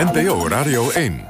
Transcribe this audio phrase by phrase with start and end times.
[0.00, 1.20] NPO Radio 1.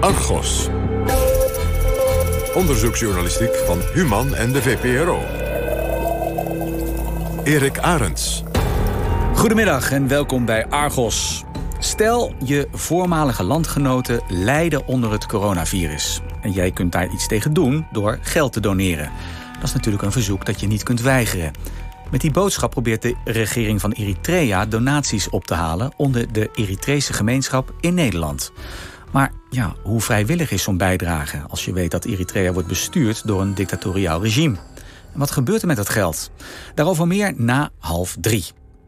[0.00, 0.68] Argos.
[2.54, 5.20] Onderzoeksjournalistiek van Human en de VPRO.
[7.44, 8.42] Erik Arends.
[9.34, 11.44] Goedemiddag en welkom bij Argos.
[11.78, 16.20] Stel, je voormalige landgenoten lijden onder het coronavirus.
[16.40, 19.10] En jij kunt daar iets tegen doen door geld te doneren.
[19.54, 21.52] Dat is natuurlijk een verzoek dat je niet kunt weigeren.
[22.12, 27.12] Met die boodschap probeert de regering van Eritrea donaties op te halen onder de Eritrese
[27.12, 28.52] gemeenschap in Nederland.
[29.12, 33.40] Maar ja, hoe vrijwillig is zo'n bijdrage als je weet dat Eritrea wordt bestuurd door
[33.40, 34.56] een dictatoriaal regime?
[35.12, 36.30] En wat gebeurt er met dat geld?
[36.74, 38.44] Daarover meer na half drie.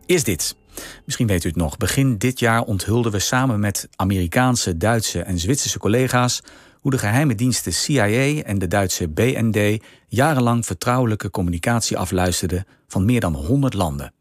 [0.06, 0.56] Is dit.
[1.04, 1.76] Misschien weet u het nog.
[1.76, 6.42] Begin dit jaar onthulden we samen met Amerikaanse, Duitse en Zwitserse collega's
[6.84, 13.20] hoe de geheime diensten CIA en de Duitse BND jarenlang vertrouwelijke communicatie afluisterden van meer
[13.20, 14.12] dan 100 landen.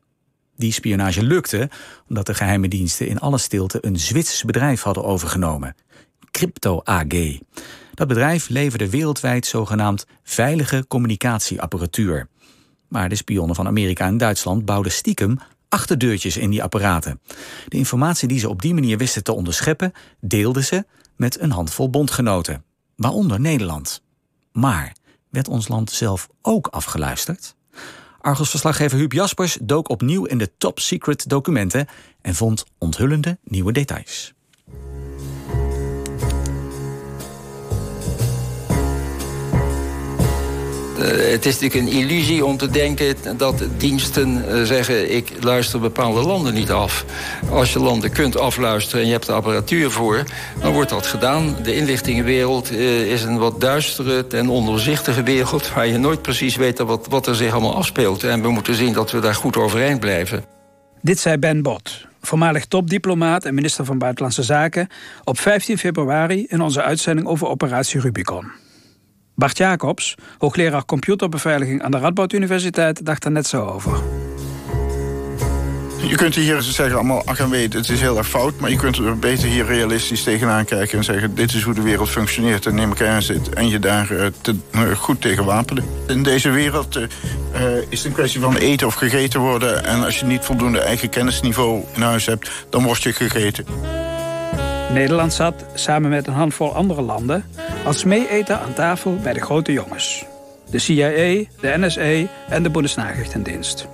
[0.56, 1.70] Die spionage lukte
[2.10, 5.76] omdat de geheime diensten in alle stilte een Zwitsers bedrijf hadden overgenomen,
[6.32, 7.38] Crypto AG.
[7.94, 12.28] Dat bedrijf leverde wereldwijd zogenaamd veilige communicatieapparatuur.
[12.88, 15.38] Maar de spionnen van Amerika en Duitsland bouwden stiekem
[15.70, 17.20] achterdeurtjes in die apparaten.
[17.68, 20.86] De informatie die ze op die manier wisten te onderscheppen, deelden ze
[21.24, 22.64] met een handvol bondgenoten,
[22.96, 24.02] waaronder Nederland.
[24.52, 24.96] Maar
[25.30, 27.56] werd ons land zelf ook afgeluisterd?
[28.20, 31.88] Argos-verslaggever Huub Jaspers dook opnieuw in de top-secret documenten
[32.22, 34.34] en vond onthullende nieuwe details.
[41.08, 45.16] Het is natuurlijk een illusie om te denken dat diensten eh, zeggen...
[45.16, 47.06] ik luister bepaalde landen niet af.
[47.50, 50.24] Als je landen kunt afluisteren en je hebt de apparatuur voor...
[50.62, 51.56] dan wordt dat gedaan.
[51.64, 55.74] De inlichtingenwereld eh, is een wat duistere en ondoorzichtige wereld...
[55.74, 58.24] waar je nooit precies weet wat, wat er zich allemaal afspeelt.
[58.24, 60.44] En we moeten zien dat we daar goed overeind blijven.
[61.02, 64.88] Dit zei Ben Bot, voormalig topdiplomaat en minister van Buitenlandse Zaken...
[65.24, 68.63] op 15 februari in onze uitzending over operatie Rubicon.
[69.36, 74.02] Bart Jacobs, hoogleraar computerbeveiliging aan de Radboud Universiteit, dacht er net zo over.
[76.08, 78.60] Je kunt hier zeggen allemaal, ach en weet, het is heel erg fout...
[78.60, 81.36] maar je kunt er beter hier realistisch tegenaan kijken en zeggen...
[81.36, 83.50] dit is hoe de wereld functioneert en neem elkaar zit...
[83.50, 84.08] en je daar
[84.42, 85.84] te, uh, goed tegen wapenen.
[86.08, 87.08] In deze wereld uh,
[87.90, 89.86] is het een kwestie van eten of gegeten worden...
[89.86, 93.66] en als je niet voldoende eigen kennisniveau in huis hebt, dan word je gegeten.
[94.94, 97.46] Nederland zat, samen met een handvol andere landen...
[97.86, 100.26] als mee-eter aan tafel bij de grote jongens.
[100.70, 101.08] De CIA,
[101.60, 103.88] de NSA en de Bundesnachrichtendienst.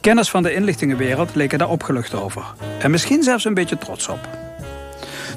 [0.00, 2.42] Kenners van de inlichtingenwereld leken daar opgelucht over.
[2.78, 4.28] En misschien zelfs een beetje trots op.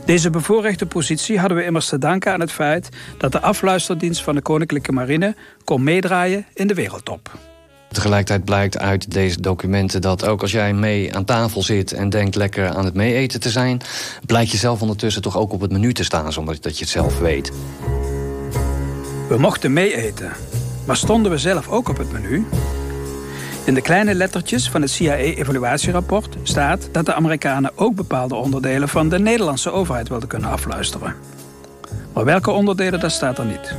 [0.05, 2.89] Deze bevoorrechte positie hadden we immers te danken aan het feit...
[3.17, 7.31] dat de afluisterdienst van de Koninklijke Marine kon meedraaien in de wereldtop.
[7.91, 12.35] Tegelijkertijd blijkt uit deze documenten dat ook als jij mee aan tafel zit en denkt
[12.35, 13.81] lekker aan het meeeten te zijn,
[14.25, 16.93] blijkt je zelf ondertussen toch ook op het menu te staan zonder dat je het
[16.93, 17.51] zelf weet.
[19.27, 20.31] We mochten meeeten,
[20.85, 22.45] maar stonden we zelf ook op het menu?
[23.63, 29.09] In de kleine lettertjes van het CIA-evaluatierapport staat dat de Amerikanen ook bepaalde onderdelen van
[29.09, 31.15] de Nederlandse overheid wilden kunnen afluisteren.
[32.13, 33.75] Maar welke onderdelen, dat staat er niet.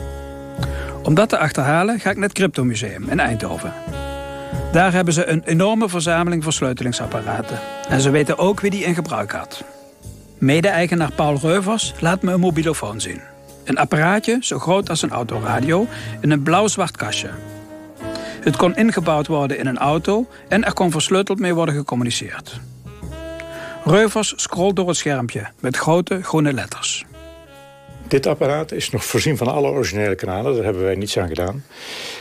[1.03, 3.73] Om dat te achterhalen ga ik naar het Cryptomuseum in Eindhoven.
[4.73, 7.59] Daar hebben ze een enorme verzameling versleutelingsapparaten.
[7.89, 9.65] En ze weten ook wie die in gebruik had.
[10.39, 13.21] Mede-eigenaar Paul Reuvers laat me een mobilofoon zien.
[13.65, 15.87] Een apparaatje zo groot als een autoradio
[16.21, 17.31] in een blauw-zwart kastje.
[18.41, 22.61] Het kon ingebouwd worden in een auto en er kon versleuteld mee worden gecommuniceerd.
[23.85, 27.05] Reuvers scrolt door het schermpje met grote groene letters.
[28.13, 30.55] Dit apparaat is nog voorzien van alle originele kanalen.
[30.55, 31.65] Daar hebben wij niets aan gedaan.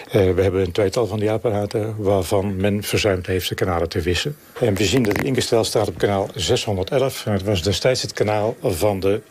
[0.07, 1.95] Uh, we hebben een tweetal van die apparaten...
[1.97, 4.35] waarvan men verzuimd heeft de kanalen te wissen.
[4.59, 7.25] En we zien dat die ingesteld staat op kanaal 611.
[7.25, 9.21] En het was destijds het kanaal van de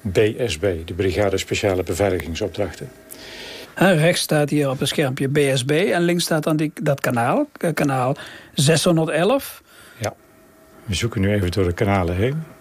[0.00, 0.86] BSB.
[0.86, 2.90] De Brigade Speciale Beveiligingsopdrachten.
[3.74, 5.70] En rechts staat hier op het schermpje BSB.
[5.70, 8.16] En links staat dan die, dat kanaal, eh, kanaal
[8.52, 9.62] 611.
[10.00, 10.14] Ja,
[10.84, 12.53] we zoeken nu even door de kanalen heen.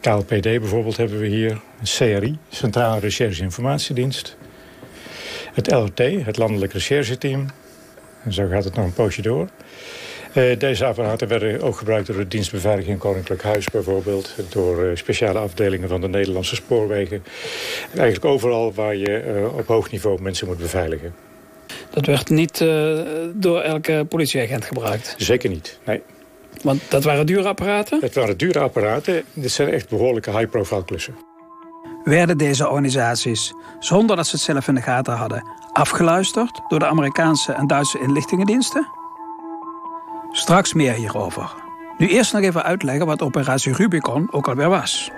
[0.00, 1.60] KLPD bijvoorbeeld hebben we hier.
[1.82, 4.36] CRI, Centrale Recherche Informatiedienst.
[5.52, 7.46] Het LRT, het Landelijk Rechercheteam.
[8.24, 9.48] En zo gaat het nog een poosje door.
[10.34, 14.34] Uh, deze apparaten werden ook gebruikt door de dienstbeveiliging Koninklijk Huis bijvoorbeeld.
[14.48, 17.24] Door uh, speciale afdelingen van de Nederlandse spoorwegen.
[17.94, 21.14] Eigenlijk overal waar je uh, op hoog niveau mensen moet beveiligen.
[21.90, 22.58] Dat werd niet
[23.34, 25.14] door elke politieagent gebruikt?
[25.18, 26.02] Zeker niet, nee.
[26.62, 28.00] Want dat waren dure apparaten?
[28.00, 29.24] Het waren dure apparaten.
[29.32, 31.16] Dit zijn echt behoorlijke high-profile klussen.
[32.04, 35.42] Werden deze organisaties, zonder dat ze het zelf in de gaten hadden...
[35.72, 38.86] afgeluisterd door de Amerikaanse en Duitse inlichtingendiensten?
[40.32, 41.54] Straks meer hierover.
[41.98, 45.10] Nu eerst nog even uitleggen wat operatie Rubicon ook alweer was.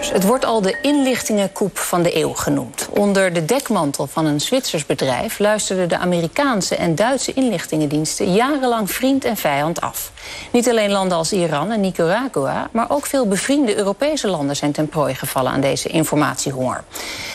[0.00, 2.88] Het wordt al de inlichtingenkoep van de eeuw genoemd.
[2.90, 9.24] Onder de dekmantel van een Zwitsers bedrijf luisterden de Amerikaanse en Duitse inlichtingendiensten jarenlang vriend
[9.24, 10.12] en vijand af.
[10.50, 14.88] Niet alleen landen als Iran en Nicaragua, maar ook veel bevriende Europese landen zijn ten
[14.88, 16.84] prooi gevallen aan deze informatiehonger.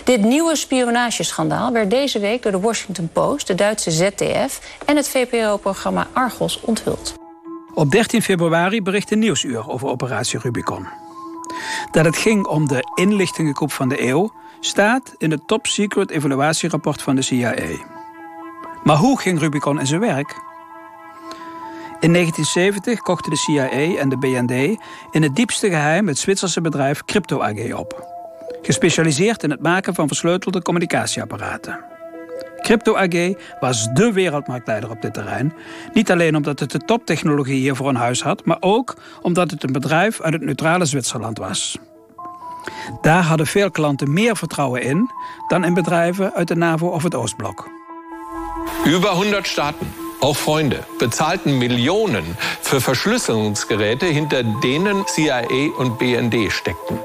[0.03, 5.07] Dit nieuwe spionageschandaal werd deze week door de Washington Post, de Duitse ZDF en het
[5.07, 7.13] VPRO-programma Argos onthuld.
[7.73, 11.06] Op 13 februari bericht een nieuwsuur over operatie Rubicon.
[11.91, 17.01] Dat het ging om de inlichtingengroep van de eeuw staat in het top secret evaluatierapport
[17.01, 17.55] van de CIA.
[18.83, 20.45] Maar hoe ging Rubicon in zijn werk?
[21.99, 27.05] In 1970 kochten de CIA en de BND in het diepste geheim het Zwitserse bedrijf
[27.05, 28.07] Crypto AG op.
[28.61, 31.86] Gespecialiseerd in het maken van versleutelde communicatieapparaten.
[32.67, 35.53] Crypto AG was dé wereldmarktleider op dit terrein.
[35.93, 39.63] Niet alleen omdat het de toptechnologie hier voor een huis had, maar ook omdat het
[39.63, 41.77] een bedrijf uit het neutrale Zwitserland was.
[43.01, 45.09] Daar hadden veel klanten meer vertrouwen in
[45.47, 47.67] dan in bedrijven uit de NAVO of het Oostblok.
[48.85, 49.87] Über 100 Staaten,
[50.19, 52.23] auch Freunde, bezahlten Millionen
[52.61, 56.99] für Verschlüsselungsgeräte, hinter denen CIA und BND steckten.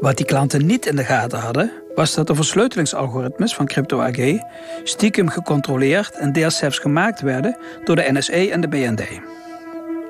[0.00, 4.38] Wat die klanten niet in de gaten hadden, was dat de versleutelingsalgoritmes van Crypto AG
[4.84, 9.02] stiekem gecontroleerd en deels zelfs gemaakt werden door de NSE en de BND.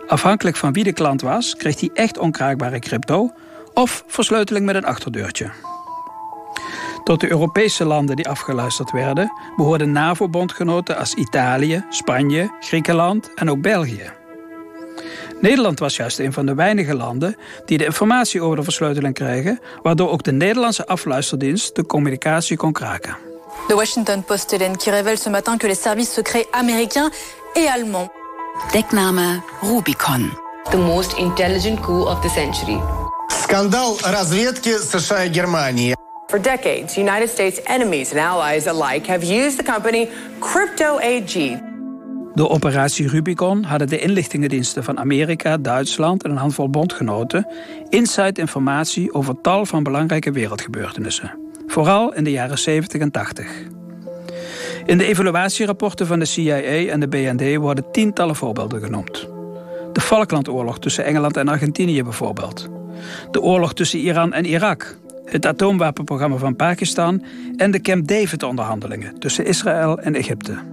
[0.06, 3.30] Afhankelijk van wie de klant was, kreeg hij echt onkraakbare crypto
[3.74, 5.50] of versleuteling met een achterdeurtje.
[7.04, 13.60] Tot de Europese landen die afgeluisterd werden, behoorden NAVO-bondgenoten als Italië, Spanje, Griekenland en ook
[13.60, 14.21] België.
[15.41, 17.35] Nederland was juist een van de weinige landen
[17.65, 22.71] die de informatie over de versleuteling kregen, waardoor ook de Nederlandse afluisterdienst de communicatie kon
[22.71, 23.17] kraken.
[23.67, 27.11] De Washington Post Hélène qui révèle ce matin que les services secrets américains
[27.53, 28.09] et allemands.
[28.71, 30.31] Dekname Rubicon.
[30.71, 32.79] The most intelligent coup of the century.
[33.27, 35.95] Скандал разведки США и Германии.
[36.29, 40.09] For decades, United States enemies and allies alike have used the company
[40.41, 41.57] Crypto AG
[42.34, 47.46] door operatie Rubicon hadden de inlichtingendiensten van Amerika, Duitsland en een handvol bondgenoten
[47.88, 51.38] inside-informatie over tal van belangrijke wereldgebeurtenissen.
[51.66, 53.46] Vooral in de jaren 70 en 80.
[54.84, 59.28] In de evaluatierapporten van de CIA en de BND worden tientallen voorbeelden genoemd.
[59.92, 62.68] De Falklandoorlog tussen Engeland en Argentinië bijvoorbeeld.
[63.30, 64.96] De oorlog tussen Iran en Irak.
[65.24, 67.24] Het atoomwapenprogramma van Pakistan
[67.56, 70.71] en de Camp David-onderhandelingen tussen Israël en Egypte.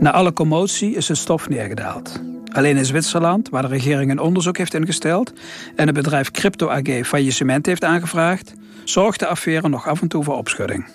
[0.00, 2.20] Na alle commotie is het stof neergedaald.
[2.52, 5.32] Alleen in Zwitserland, waar de regering een onderzoek heeft ingesteld
[5.76, 8.52] en het bedrijf Crypto AG faillissement heeft aangevraagd,
[8.84, 10.86] zorgt de affaire nog af en toe voor opschudding.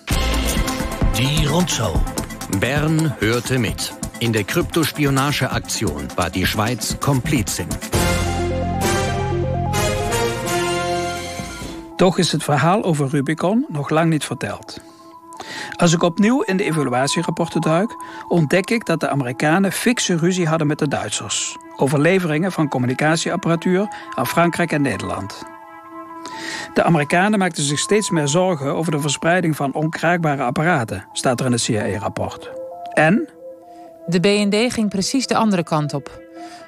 [1.12, 1.96] Die Rundschau.
[2.58, 3.92] Bern hörte mit.
[4.18, 7.68] In der Kryptospionageaktion war die Schweiz Komplizin.
[11.96, 14.93] Toch is het verhaal over Rubicon nog lang niet verteld.
[15.76, 17.96] Als ik opnieuw in de evaluatierapporten duik,
[18.28, 23.88] ontdek ik dat de Amerikanen fikse ruzie hadden met de Duitsers over leveringen van communicatieapparatuur
[24.14, 25.42] aan Frankrijk en Nederland.
[26.74, 31.46] De Amerikanen maakten zich steeds meer zorgen over de verspreiding van onkraakbare apparaten, staat er
[31.46, 32.50] in het CIA-rapport.
[32.92, 33.28] En?
[34.06, 36.22] De BND ging precies de andere kant op.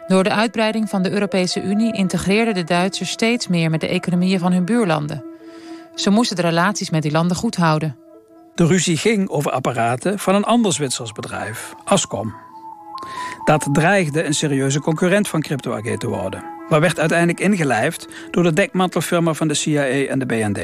[0.06, 4.38] Door de uitbreiding van de Europese Unie integreerden de Duitsers steeds meer met de economieën
[4.38, 5.24] van hun buurlanden.
[5.94, 7.96] Ze moesten de relaties met die landen goed houden.
[8.56, 12.34] De ruzie ging over apparaten van een ander Zwitsers bedrijf, Ascom.
[13.44, 18.42] Dat dreigde een serieuze concurrent van Crypto AG te worden, maar werd uiteindelijk ingelijfd door
[18.42, 20.58] de dekmantelfirma van de CIA en de BND.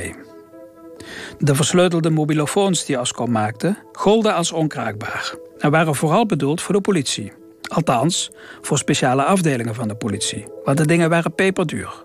[1.39, 6.81] De versleutelde mobilofoons die Ascom maakte, golden als onkraakbaar en waren vooral bedoeld voor de
[6.81, 7.33] politie.
[7.69, 8.31] Althans,
[8.61, 12.03] voor speciale afdelingen van de politie, want de dingen waren peperduur.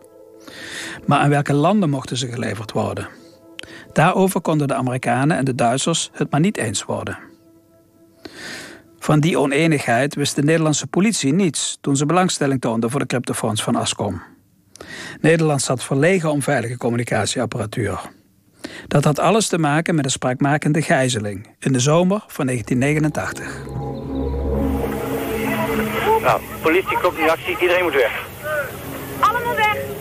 [1.05, 3.07] Maar aan welke landen mochten ze geleverd worden?
[3.97, 7.17] Daarover konden de Amerikanen en de Duitsers het maar niet eens worden.
[8.99, 13.63] Van die oneenigheid wist de Nederlandse politie niets toen ze belangstelling toonde voor de cryptofoons
[13.63, 14.21] van Ascom.
[15.21, 17.99] Nederland zat verlegen om veilige communicatieapparatuur.
[18.87, 23.65] Dat had alles te maken met een spraakmakende gijzeling in de zomer van 1989.
[26.21, 28.27] Nou, politie komt in actie, iedereen moet weg.
[29.19, 29.96] Allemaal weg!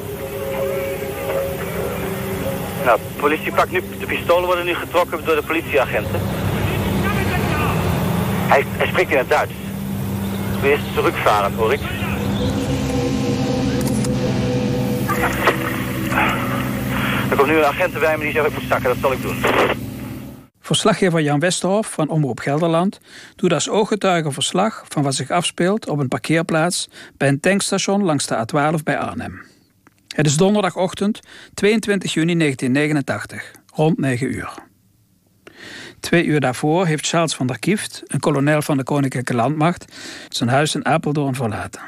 [2.86, 6.20] Nou, de politie pakt nu, de pistolen worden nu getrokken door de politieagenten.
[8.48, 9.52] Hij, spreekt in het Duits.
[10.60, 11.80] Wil eerst terugvaren, hoor ik.
[17.30, 19.22] Er komt nu een agent bij me die zegt ik moet zakken, dat zal ik
[19.22, 19.36] doen.
[20.60, 23.00] Verslaggever Jan Westerhof van Omroep Gelderland
[23.36, 28.26] doet als ooggetuige verslag van wat zich afspeelt op een parkeerplaats bij een tankstation langs
[28.26, 29.55] de A12 bij Arnhem.
[30.16, 31.20] Het is donderdagochtend
[31.54, 34.50] 22 juni 1989, rond 9 uur.
[36.00, 39.96] Twee uur daarvoor heeft Charles van der Kieft, een kolonel van de Koninklijke Landmacht,
[40.28, 41.80] zijn huis in Apeldoorn verlaten.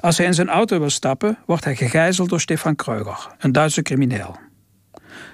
[0.00, 3.82] Als hij in zijn auto wil stappen, wordt hij gegijzeld door Stefan Kreuger, een Duitse
[3.82, 4.36] crimineel.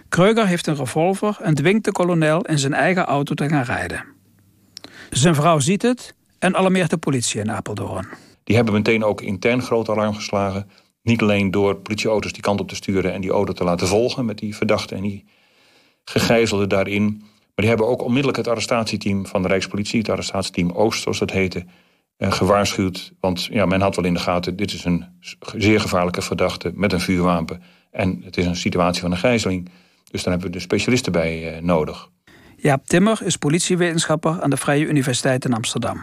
[0.08, 4.04] Kreuger heeft een revolver en dwingt de kolonel in zijn eigen auto te gaan rijden.
[5.10, 8.06] Zijn vrouw ziet het en alarmeert de politie in Apeldoorn.
[8.44, 10.70] Die hebben meteen ook intern groot alarm geslagen.
[11.02, 14.24] Niet alleen door politieauto's die kant op te sturen en die auto te laten volgen
[14.24, 15.24] met die verdachte en die
[16.04, 17.16] gegijzelden daarin.
[17.18, 21.30] Maar die hebben ook onmiddellijk het arrestatieteam van de Rijkspolitie, het arrestatieteam Oost, zoals dat
[21.30, 21.64] heette,
[22.16, 23.12] eh, gewaarschuwd.
[23.20, 25.04] Want ja, men had wel in de gaten, dit is een
[25.56, 27.62] zeer gevaarlijke verdachte met een vuurwapen.
[27.90, 29.68] En het is een situatie van een gijzeling.
[30.10, 32.10] Dus dan hebben we de specialisten bij uh, nodig.
[32.56, 36.02] Jaap Timmer is politiewetenschapper aan de Vrije Universiteit in Amsterdam.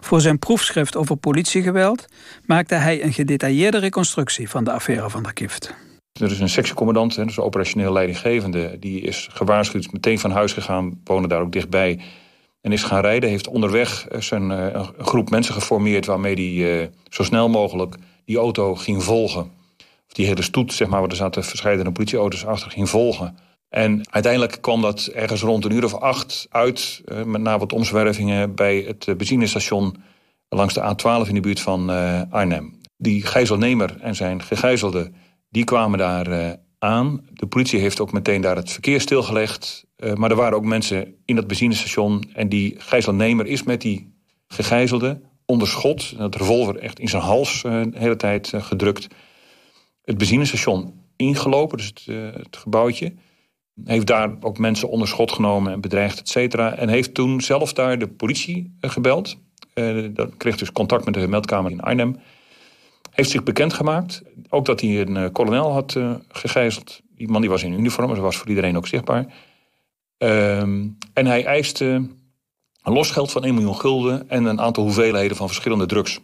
[0.00, 2.06] Voor zijn proefschrift over politiegeweld
[2.44, 5.74] maakte hij een gedetailleerde reconstructie van de affaire van der Kift.
[6.12, 11.00] Er is een sectiecommandant, dus een operationeel leidinggevende, die is gewaarschuwd, meteen van huis gegaan,
[11.04, 12.00] wonen daar ook dichtbij.
[12.60, 16.86] En is gaan rijden, heeft onderweg zijn, uh, een groep mensen geformeerd waarmee hij uh,
[17.08, 19.50] zo snel mogelijk die auto ging volgen
[20.16, 23.38] die hele stoet, zeg maar, waar er zaten verschillende politieauto's achter, ging volgen.
[23.76, 27.72] En uiteindelijk kwam dat ergens rond een uur of acht uit, uh, met na wat
[27.72, 29.96] omzwervingen bij het uh, benzinestation
[30.48, 32.80] langs de A12 in de buurt van uh, Arnhem.
[32.96, 35.12] Die gijzelnemer en zijn gegijzelde,
[35.48, 37.26] die kwamen daar aan.
[37.32, 39.86] De politie heeft ook meteen daar het verkeer stilgelegd.
[40.14, 44.14] maar er waren ook mensen in dat benzinestation en die gijzelnemer is met die
[44.48, 49.06] gegijzelde onder schot, dat revolver echt in zijn hals de hele tijd gedrukt
[50.04, 52.04] het benzinestation ingelopen, dus het,
[52.34, 53.12] het gebouwtje.
[53.84, 56.74] Heeft daar ook mensen onder schot genomen en bedreigd, et cetera.
[56.74, 59.38] En heeft toen zelf daar de politie uh, gebeld.
[59.74, 62.16] Uh, dat kreeg dus contact met de meldkamer in Arnhem.
[63.10, 64.22] Heeft zich bekendgemaakt.
[64.48, 67.00] Ook dat hij een kolonel had gegijzeld.
[67.16, 69.26] Die man die was in uniform, dat was voor iedereen ook zichtbaar.
[70.18, 72.08] Ehm, en hij eiste
[72.82, 76.20] losgeld van 1 miljoen gulden en een aantal hoeveelheden van verschillende drugs.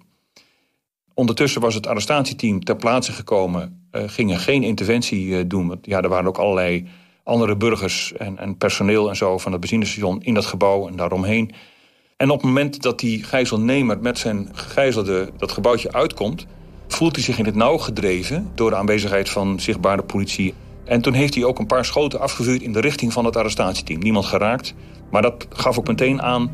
[1.15, 5.69] Ondertussen was het arrestatieteam ter plaatse gekomen, uh, gingen geen interventie uh, doen.
[5.69, 6.89] Want ja, er waren ook allerlei
[7.25, 11.53] andere burgers en, en, personeel en zo van het benzinestation in dat gebouw en daaromheen.
[12.17, 16.47] En op het moment dat die gijzelnemer met zijn gegijzelde dat gebouwtje uitkomt,
[16.89, 20.55] voelt hij zich in het nauw gedreven door de aanwezigheid van zichtbare politie.
[20.85, 24.01] En toen heeft hij ook een paar schoten afgevuurd in de richting van het arrestatieteam.
[24.01, 24.75] Niemand geraakt,
[25.11, 26.51] maar dat gaf ook meteen aan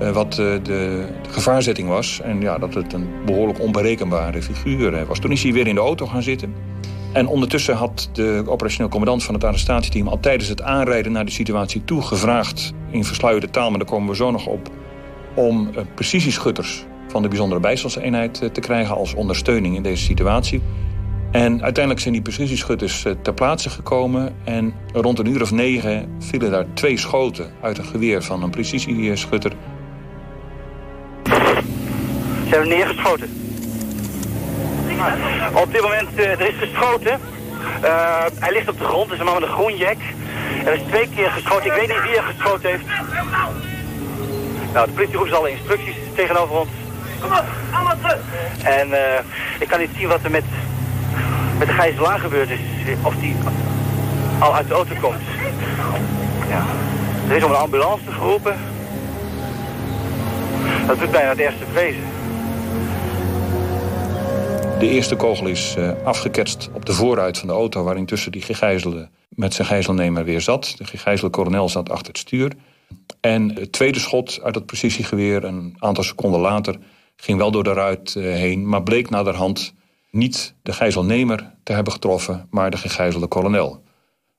[0.00, 2.20] uh, wat uh, de, de, gevaarzetting was.
[2.20, 5.18] En ja, dat het een behoorlijk onberekenbare figuur was.
[5.18, 6.54] Toen is hij weer in de auto gaan zitten.
[7.12, 10.08] En ondertussen had de operationeel commandant van het arrestatieteam...
[10.08, 12.72] al tijdens het aanrijden naar de situatie toe gevraagd...
[12.90, 14.70] in versluierde taal, maar daar komen we zo nog op...
[15.34, 18.96] om precisieschutters van de bijzondere bijstandseenheid te krijgen...
[18.96, 20.62] als ondersteuning in deze situatie.
[21.30, 24.34] En uiteindelijk zijn die precisieschutters ter plaatse gekomen.
[24.44, 28.50] En rond een uur of negen vielen daar twee schoten uit een geweer van een
[28.50, 29.52] precisieschutter
[32.52, 33.51] ze hebben neergeschoten.
[35.52, 37.20] Op dit moment, uh, er is geschoten.
[37.84, 39.96] Uh, hij ligt op de grond, is een man met een groen jack.
[40.64, 42.84] Er is twee keer geschoten, ik weet niet wie er geschoten heeft.
[44.72, 46.70] Nou, de politie roept alle instructies tegenover ons.
[47.20, 48.20] Kom op, allemaal terug!
[48.62, 48.98] En uh,
[49.58, 50.44] ik kan niet zien wat er met,
[51.58, 52.60] met de gijzelaar gebeurd is.
[53.02, 53.36] Of die
[54.38, 55.22] al uit de auto komt.
[56.48, 56.62] Ja.
[57.28, 58.56] Er is om een ambulance geroepen.
[60.86, 62.11] Dat doet bijna het eerste vrezen.
[64.82, 67.82] De eerste kogel is uh, afgeketst op de voorruit van de auto...
[67.82, 70.74] waar intussen die gegijzelde met zijn gijzelnemer weer zat.
[70.76, 72.52] De gegijzelde kolonel zat achter het stuur.
[73.20, 76.78] En het tweede schot uit het precisiegeweer, een aantal seconden later...
[77.16, 79.74] ging wel door de ruit uh, heen, maar bleek naderhand
[80.10, 82.46] niet de gijzelnemer te hebben getroffen...
[82.50, 83.82] maar de gegijzelde kolonel.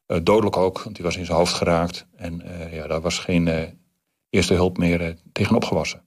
[0.07, 2.05] Uh, dodelijk ook, want die was in zijn hoofd geraakt.
[2.15, 3.73] En ja, daar was geen
[4.29, 6.01] eerste hulp meer tegen opgewassen.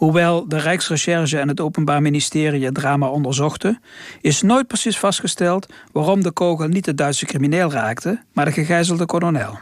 [0.00, 3.82] Hoewel de Rijksrecherche en het Openbaar Ministerie het drama onderzochten,
[4.20, 9.06] is nooit precies vastgesteld waarom de kogel niet de Duitse crimineel raakte, maar de gegijzelde
[9.06, 9.58] kolonel.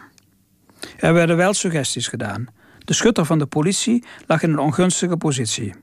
[0.97, 2.47] Er werden wel suggesties gedaan.
[2.79, 5.75] De schutter van de politie lag in een ongunstige positie.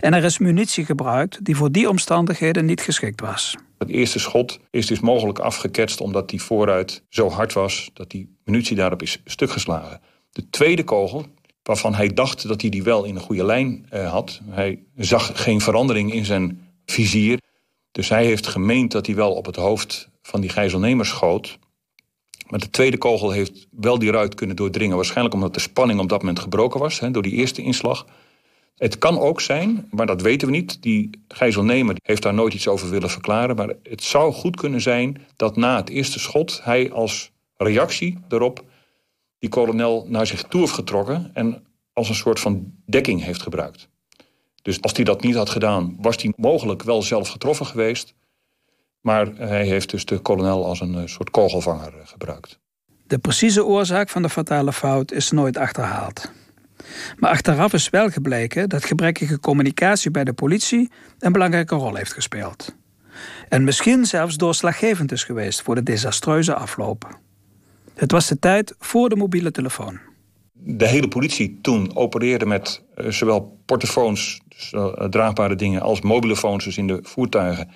[0.00, 3.56] En er is munitie gebruikt die voor die omstandigheden niet geschikt was.
[3.78, 8.36] Het eerste schot is dus mogelijk afgeketst omdat die vooruit zo hard was dat die
[8.44, 10.00] munitie daarop is stuk geslagen.
[10.30, 11.26] De tweede kogel,
[11.62, 14.40] waarvan hij dacht dat hij die wel in een goede lijn uh, had.
[14.44, 17.40] Hij zag geen verandering in zijn vizier.
[17.92, 21.58] Dus hij heeft gemeend dat hij wel op het hoofd van die gijzelnemer schoot.
[22.46, 24.96] Maar de tweede kogel heeft wel die ruit kunnen doordringen.
[24.96, 28.06] Waarschijnlijk omdat de spanning op dat moment gebroken was hè, door die eerste inslag.
[28.76, 30.82] Het kan ook zijn, maar dat weten we niet.
[30.82, 33.56] Die gijzelnemer heeft daar nooit iets over willen verklaren.
[33.56, 38.64] Maar het zou goed kunnen zijn dat na het eerste schot hij als reactie erop
[39.42, 43.88] die kolonel naar zich toe heeft getrokken en als een soort van dekking heeft gebruikt.
[44.62, 48.14] Dus als hij dat niet had gedaan, was hij mogelijk wel zelf getroffen geweest.
[49.00, 52.58] Maar hij heeft dus de kolonel als een eh, soort kogelvanger eh, gebruikt.
[53.06, 56.32] De precieze oorzaak van de fatale fout is nooit achterhaald.
[57.16, 62.12] Maar achteraf is wel gebleken dat gebrekkige communicatie bij de politie een belangrijke rol heeft
[62.12, 62.74] gespeeld.
[63.48, 67.20] En misschien zelfs doorslaggevend is geweest voor de desastreuze afloop.
[67.94, 69.98] Het was de tijd voor de mobiele telefoon.
[70.52, 76.64] De hele politie toen opereerde met uh, zowel portofoons, dus, uh, draagbare dingen, als mobielefoons
[76.64, 77.70] dus in de voertuigen.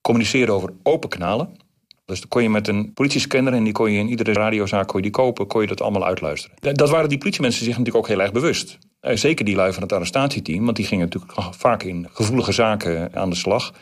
[0.00, 1.56] Communiceren over open kanalen.
[2.04, 4.96] Dus dan kon je met een politiescanner en die kon je in iedere radiozaak kon
[4.96, 6.56] je die kopen, kon je dat allemaal uitluisteren.
[6.60, 8.78] Dat waren die politiemensen zich natuurlijk ook heel erg bewust.
[9.02, 13.14] Uh, zeker die lui van het arrestatieteam, want die gingen natuurlijk vaak in gevoelige zaken
[13.14, 13.72] aan de slag.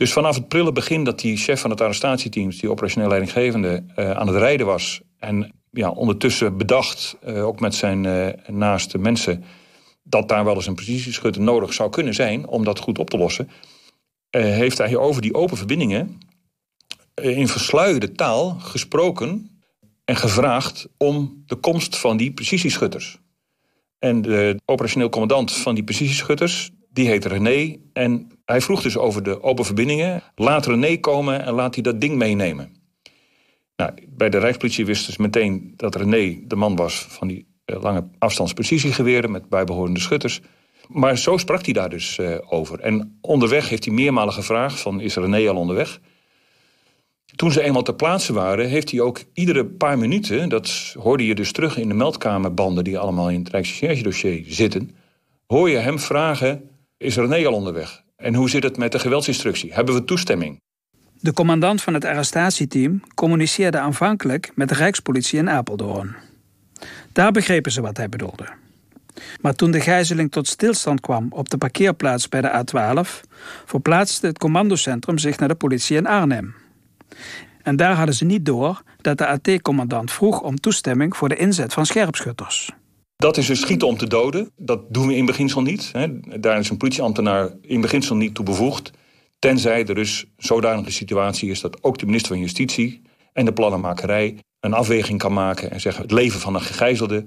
[0.00, 4.10] Dus vanaf het prille begin dat die chef van het arrestatieteam, die operationeel leidinggevende, uh,
[4.10, 5.00] aan het rijden was.
[5.18, 9.44] En ja, ondertussen bedacht, uh, ook met zijn uh, naaste mensen,
[10.02, 13.18] dat daar wel eens een precisieschutter nodig zou kunnen zijn om dat goed op te
[13.18, 13.50] lossen.
[14.30, 16.18] heeft hij over die open verbindingen
[17.14, 19.60] in versluierde taal gesproken
[20.04, 23.18] en gevraagd om de komst van die precisieschutters.
[23.98, 27.76] En de operationeel commandant van die precisieschutters, die heet René.
[27.92, 30.22] En hij vroeg dus over de open verbindingen.
[30.34, 32.76] Laat René komen en laat hij dat ding meenemen.
[33.76, 37.82] Nou, bij de Rijkspolitie wist dus meteen dat René de man was van die uh,
[37.82, 40.40] lange afstandsprecisiegeweren met bijbehorende schutters.
[40.88, 42.80] Maar zo sprak hij daar dus uh, over.
[42.80, 46.00] En onderweg heeft hij meermalen gevraagd van is René al onderweg?
[47.36, 50.48] Toen ze eenmaal ter plaatse waren, heeft hij ook iedere paar minuten...
[50.48, 52.84] dat hoorde je dus terug in de meldkamerbanden...
[52.84, 54.90] die allemaal in het Rijksrecherche-dossier zitten...
[55.46, 58.02] hoor je hem vragen, is René al onderweg?
[58.20, 59.72] En hoe zit het met de geweldsinstructie?
[59.72, 60.60] Hebben we toestemming?
[61.20, 66.16] De commandant van het arrestatieteam communiceerde aanvankelijk met de Rijkspolitie in Apeldoorn.
[67.12, 68.48] Daar begrepen ze wat hij bedoelde.
[69.40, 73.28] Maar toen de gijzeling tot stilstand kwam op de parkeerplaats bij de A12,
[73.64, 76.54] verplaatste het commandocentrum zich naar de politie in Arnhem.
[77.62, 81.72] En daar hadden ze niet door dat de AT-commandant vroeg om toestemming voor de inzet
[81.72, 82.70] van scherpschutters.
[83.20, 84.50] Dat is dus schieten om te doden.
[84.56, 85.92] Dat doen we in beginsel niet.
[86.40, 88.90] Daar is een politieambtenaar in beginsel niet toe bevoegd.
[89.38, 93.02] Tenzij er dus zodanige situatie is dat ook de minister van Justitie
[93.32, 97.26] en de plannenmakerij een afweging kan maken en zeggen: het leven van een gegijzelde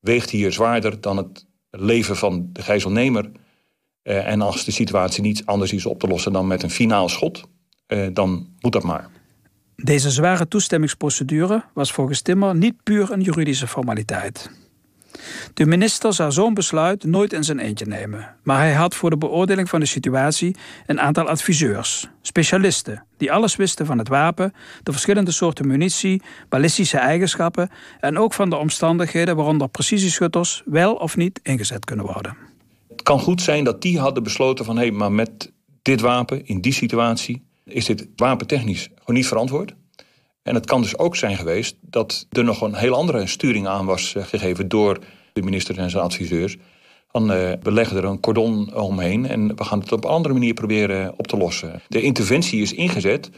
[0.00, 3.30] weegt hier zwaarder dan het leven van de gijzelnemer.
[4.02, 7.48] En als de situatie niet anders is op te lossen dan met een finaal schot,
[8.12, 9.10] dan moet dat maar.
[9.76, 14.59] Deze zware toestemmingsprocedure was volgens Timmer niet puur een juridische formaliteit.
[15.54, 19.18] De minister zou zo'n besluit nooit in zijn eentje nemen, maar hij had voor de
[19.18, 20.56] beoordeling van de situatie
[20.86, 24.52] een aantal adviseurs, specialisten, die alles wisten van het wapen,
[24.82, 31.16] de verschillende soorten munitie, ballistische eigenschappen en ook van de omstandigheden waaronder precisieschutters wel of
[31.16, 32.36] niet ingezet kunnen worden.
[32.88, 35.52] Het kan goed zijn dat die hadden besloten van hé, hey, maar met
[35.82, 39.74] dit wapen in die situatie is dit wapentechnisch gewoon niet verantwoord.
[40.42, 43.86] En het kan dus ook zijn geweest dat er nog een heel andere sturing aan
[43.86, 44.98] was gegeven door
[45.32, 46.56] de minister en zijn adviseurs.
[47.10, 50.34] Dan uh, we leggen er een cordon omheen en we gaan het op een andere
[50.34, 51.82] manier proberen op te lossen.
[51.88, 53.30] De interventie is ingezet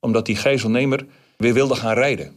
[0.00, 2.32] omdat die gijzelnemer weer wilde gaan rijden.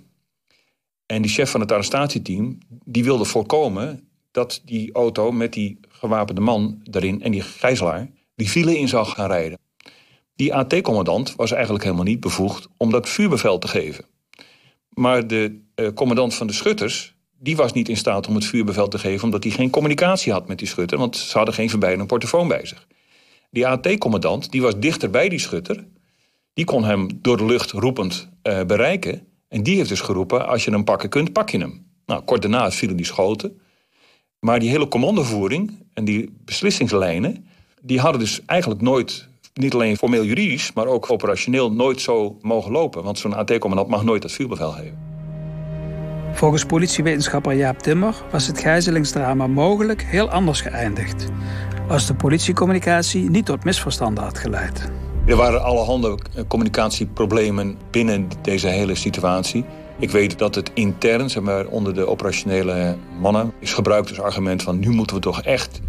[1.06, 6.42] En die chef van het arrestatieteam die wilde voorkomen dat die auto met die gewapende
[6.42, 9.60] man erin en die gijzelaar die file in zou gaan rijden.
[10.36, 14.06] Die AT-commandant was eigenlijk helemaal niet bevoegd om dat vuurbevel te geven.
[14.94, 18.88] Maar de uh, commandant van de schutters, die was niet in staat om het vuurbevel
[18.88, 19.24] te geven...
[19.24, 20.98] omdat hij geen communicatie had met die schutter...
[20.98, 22.88] want ze hadden geen verbeidende portofoon bij zich.
[23.50, 25.86] Die AT-commandant, die was dichter bij die schutter...
[26.54, 29.28] die kon hem door de lucht roepend uh, bereiken...
[29.48, 31.86] en die heeft dus geroepen, als je hem pakken kunt, pak je hem.
[32.06, 33.62] Nou, kort daarna vielen die schoten.
[34.40, 37.46] Maar die hele commandovoering en die beslissingslijnen...
[37.82, 42.72] die hadden dus eigenlijk nooit niet alleen formeel juridisch, maar ook operationeel nooit zo mogen
[42.72, 43.04] lopen.
[43.04, 44.98] Want zo'n AT-commandant mag nooit dat vuurbevel geven.
[46.34, 51.28] Volgens politiewetenschapper Jaap Timmer was het gijzelingsdrama mogelijk heel anders geëindigd.
[51.88, 54.92] Als de politiecommunicatie niet tot misverstanden had geleid.
[55.26, 59.66] Er waren allerhande communicatieproblemen binnen deze hele situatie.
[60.00, 64.64] Ik weet dat het intern, zeg maar, onder de operationele mannen, is gebruikt als argument
[64.64, 65.82] van nu moeten we toch echt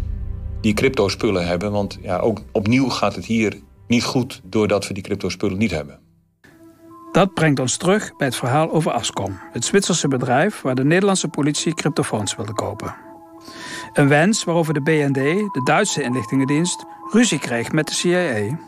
[0.63, 1.71] die crypto-spullen hebben.
[1.71, 5.99] Want ja, ook opnieuw gaat het hier niet goed doordat we die crypto-spullen niet hebben.
[7.11, 11.27] Dat brengt ons terug bij het verhaal over Ascom, het Zwitserse bedrijf waar de Nederlandse
[11.27, 12.95] politie cryptofoons wilde kopen.
[13.93, 15.13] Een wens waarover de BND,
[15.53, 18.59] de Duitse inlichtingendienst, ruzie kreeg met de CIA.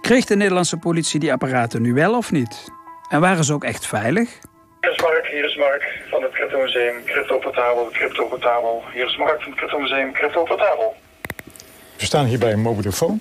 [0.00, 2.72] Kreeg de Nederlandse politie die apparaten nu wel of niet?
[3.08, 4.38] En waren ze ook echt veilig?
[4.86, 8.82] Hier is Mark, hier is Mark van het Crypto Museum, Crypto Portabel, Crypto Portabel.
[8.92, 10.94] Hier is Mark van het Crypto Museum, Crypto Portabel.
[11.96, 13.20] We staan hier bij een mobielefoon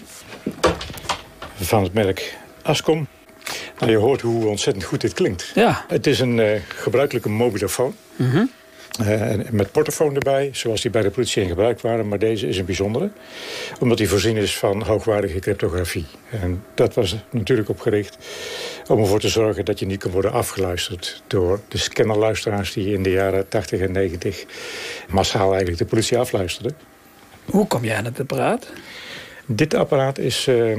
[1.55, 3.07] van het merk Ascom.
[3.79, 5.51] Nou, je hoort hoe ontzettend goed dit klinkt.
[5.55, 5.85] Ja.
[5.87, 7.95] Het is een uh, gebruikelijke mobielefoon.
[8.15, 8.37] Mhm.
[8.37, 8.43] Uh,
[9.51, 12.07] met portofoon erbij, zoals die bij de politie in gebruik waren.
[12.07, 13.11] Maar deze is een bijzondere,
[13.79, 16.05] omdat die voorzien is van hoogwaardige cryptografie.
[16.29, 18.17] En dat was natuurlijk opgericht
[18.87, 21.23] om ervoor te zorgen dat je niet kan worden afgeluisterd...
[21.27, 24.45] door de scannerluisteraars die in de jaren 80 en 90
[25.09, 26.75] massaal eigenlijk de politie afluisterden.
[27.45, 28.67] Hoe kom jij aan het apparaat?
[29.47, 30.69] Dit apparaat is uh,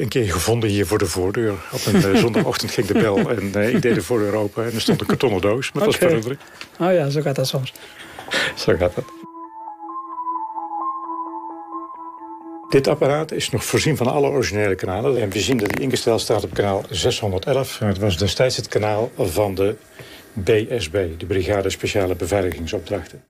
[0.00, 1.54] een keer gevonden hier voor de voordeur.
[1.72, 4.64] Op een uh, zondagochtend ging de bel en uh, ik deed de voordeur open...
[4.64, 5.92] en er stond een kartonnen doos met okay.
[5.92, 6.38] spullen
[6.80, 7.72] Oh ja, zo gaat dat soms.
[8.56, 9.04] Zo gaat dat.
[12.68, 15.20] Dit apparaat is nog voorzien van alle originele kanalen.
[15.20, 17.78] En we zien dat hij ingesteld staat op kanaal 611.
[17.78, 19.76] Het was destijds het kanaal van de
[20.32, 23.22] BSB, de Brigade Speciale Beveiligingsopdrachten.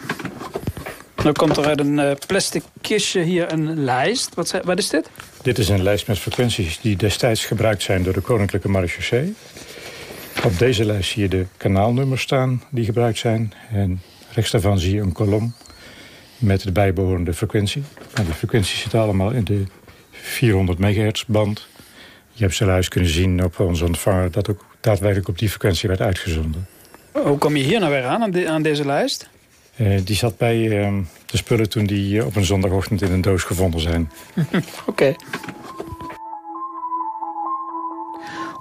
[1.24, 4.34] Nu komt er uit een uh, plastic kistje hier een lijst.
[4.34, 5.10] Wat, wat, is dit?
[5.42, 9.34] Dit is een lijst met frequenties die destijds gebruikt zijn door de Koninklijke Marechaussee.
[10.44, 13.52] Op deze lijst zie je de kanaalnummers staan die gebruikt zijn.
[13.72, 14.00] En
[14.32, 15.54] rechts daarvan zie je een kolom
[16.38, 17.82] met de bijbehorende frequentie.
[18.14, 19.64] En die frequenties zitten allemaal in de
[20.10, 21.66] 400 megahertz band.
[22.32, 26.00] Je hebt zojuist kunnen zien op onze ontvanger dat ook daadwerkelijk op die frequentie werd
[26.00, 26.68] uitgezonden.
[27.12, 29.28] Hoe kom je hier nou weer aan, aan, de, aan deze lijst?
[29.80, 33.20] Uh, die zat bij uh, de spullen toen die uh, op een zondagochtend in een
[33.20, 34.10] doos gevonden zijn.
[34.86, 35.14] Oké.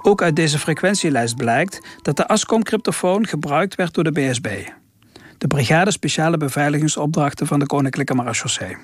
[0.02, 4.48] Ook uit deze frequentielijst blijkt dat de Ascom-cryptofoon gebruikt werd door de BSB.
[5.38, 8.76] De Brigade Speciale Beveiligingsopdrachten van de Koninklijke Marechaussee.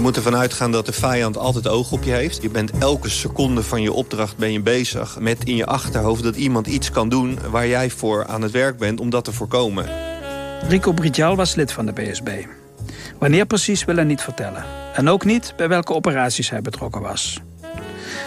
[0.00, 2.42] Je moet ervan uitgaan dat de vijand altijd oog op je heeft.
[2.42, 6.22] Je bent elke seconde van je opdracht ben je bezig met in je achterhoofd...
[6.22, 9.32] dat iemand iets kan doen waar jij voor aan het werk bent om dat te
[9.32, 9.86] voorkomen.
[10.68, 12.28] Rico Bridjal was lid van de BSB.
[13.18, 14.64] Wanneer precies wil hij niet vertellen.
[14.94, 17.40] En ook niet bij welke operaties hij betrokken was.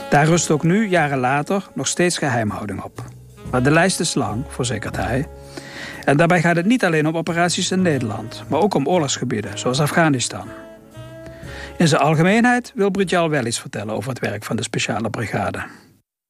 [0.09, 3.03] Daar rust ook nu, jaren later, nog steeds geheimhouding op.
[3.51, 5.27] Maar de lijst is lang, verzekert hij.
[6.05, 8.43] En daarbij gaat het niet alleen om operaties in Nederland...
[8.47, 10.47] maar ook om oorlogsgebieden, zoals Afghanistan.
[11.77, 15.63] In zijn algemeenheid wil Bridjal wel iets vertellen over het werk van de speciale brigade.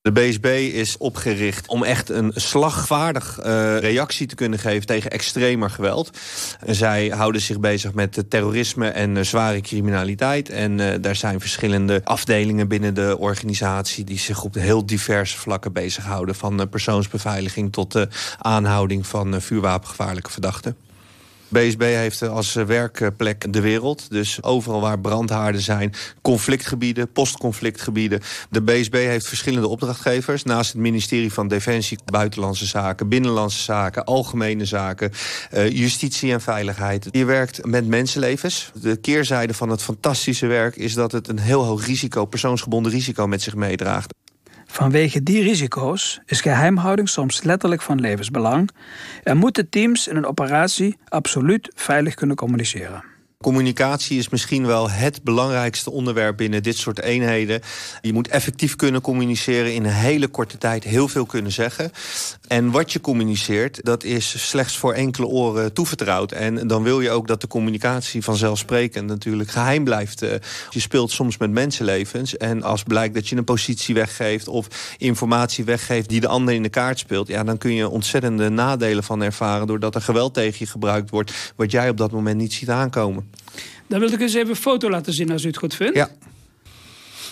[0.01, 5.69] De BSB is opgericht om echt een slagvaardig uh, reactie te kunnen geven tegen extremer
[5.69, 6.17] geweld.
[6.65, 10.49] Zij houden zich bezig met terrorisme en uh, zware criminaliteit.
[10.49, 15.73] En uh, daar zijn verschillende afdelingen binnen de organisatie die zich op heel diverse vlakken
[15.73, 16.36] bezighouden.
[16.36, 20.75] Van persoonsbeveiliging tot de aanhouding van vuurwapengevaarlijke verdachten.
[21.54, 24.10] BSB heeft als werkplek de wereld.
[24.10, 28.22] Dus overal waar brandhaarden zijn, conflictgebieden, postconflictgebieden.
[28.50, 30.44] De BSB heeft verschillende opdrachtgevers.
[30.44, 35.12] Naast het ministerie van Defensie, Buitenlandse Zaken, Binnenlandse Zaken, Algemene Zaken,
[35.54, 37.08] uh, Justitie en Veiligheid.
[37.12, 38.72] Je werkt met mensenlevens.
[38.82, 43.28] De keerzijde van het fantastische werk is dat het een heel hoog risico, persoonsgebonden risico
[43.28, 44.13] met zich meedraagt.
[44.74, 48.70] Vanwege die risico's is geheimhouding soms letterlijk van levensbelang
[49.24, 53.12] en moeten teams in een operatie absoluut veilig kunnen communiceren.
[53.43, 57.62] Communicatie is misschien wel het belangrijkste onderwerp binnen dit soort eenheden.
[58.01, 61.91] Je moet effectief kunnen communiceren in een hele korte tijd, heel veel kunnen zeggen.
[62.47, 66.32] En wat je communiceert, dat is slechts voor enkele oren toevertrouwd.
[66.32, 70.19] En dan wil je ook dat de communicatie vanzelfsprekend natuurlijk geheim blijft.
[70.69, 72.38] Je speelt soms met mensenlevens.
[72.38, 76.63] En als blijkt dat je een positie weggeeft of informatie weggeeft die de ander in
[76.63, 80.56] de kaart speelt, ja, dan kun je ontzettende nadelen van ervaren doordat er geweld tegen
[80.60, 83.32] je gebruikt wordt, wat jij op dat moment niet ziet aankomen.
[83.88, 85.96] Dan wil ik eens even een foto laten zien als u het goed vindt.
[85.96, 86.10] Ja.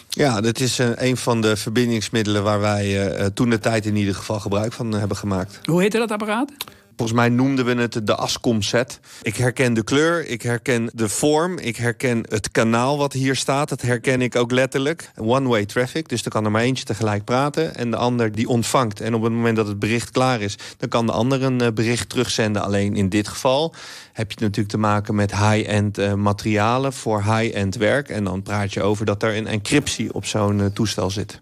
[0.10, 3.96] Ja, dat is uh, een van de verbindingsmiddelen waar wij uh, toen de tijd in
[3.96, 5.60] ieder geval gebruik van hebben gemaakt.
[5.64, 6.52] Hoe heette dat apparaat?
[6.96, 9.00] Volgens mij noemden we het de Ascom set.
[9.22, 13.70] Ik herken de kleur, ik herken de vorm, ik herken het kanaal wat hier staat.
[13.70, 15.12] Dat herken ik ook letterlijk.
[15.16, 17.76] One-way traffic, dus er kan er maar eentje tegelijk praten...
[17.76, 19.02] en de ander die ontvangt.
[19.02, 20.58] En op het moment dat het bericht klaar is...
[20.78, 22.62] dan kan de ander een bericht terugzenden.
[22.62, 23.74] Alleen in dit geval
[24.14, 26.94] heb je natuurlijk te maken met high-end uh, materialen...
[26.94, 28.10] voor high-end werk.
[28.10, 31.42] En dan praat je over dat er een encryptie op zo'n uh, toestel zit.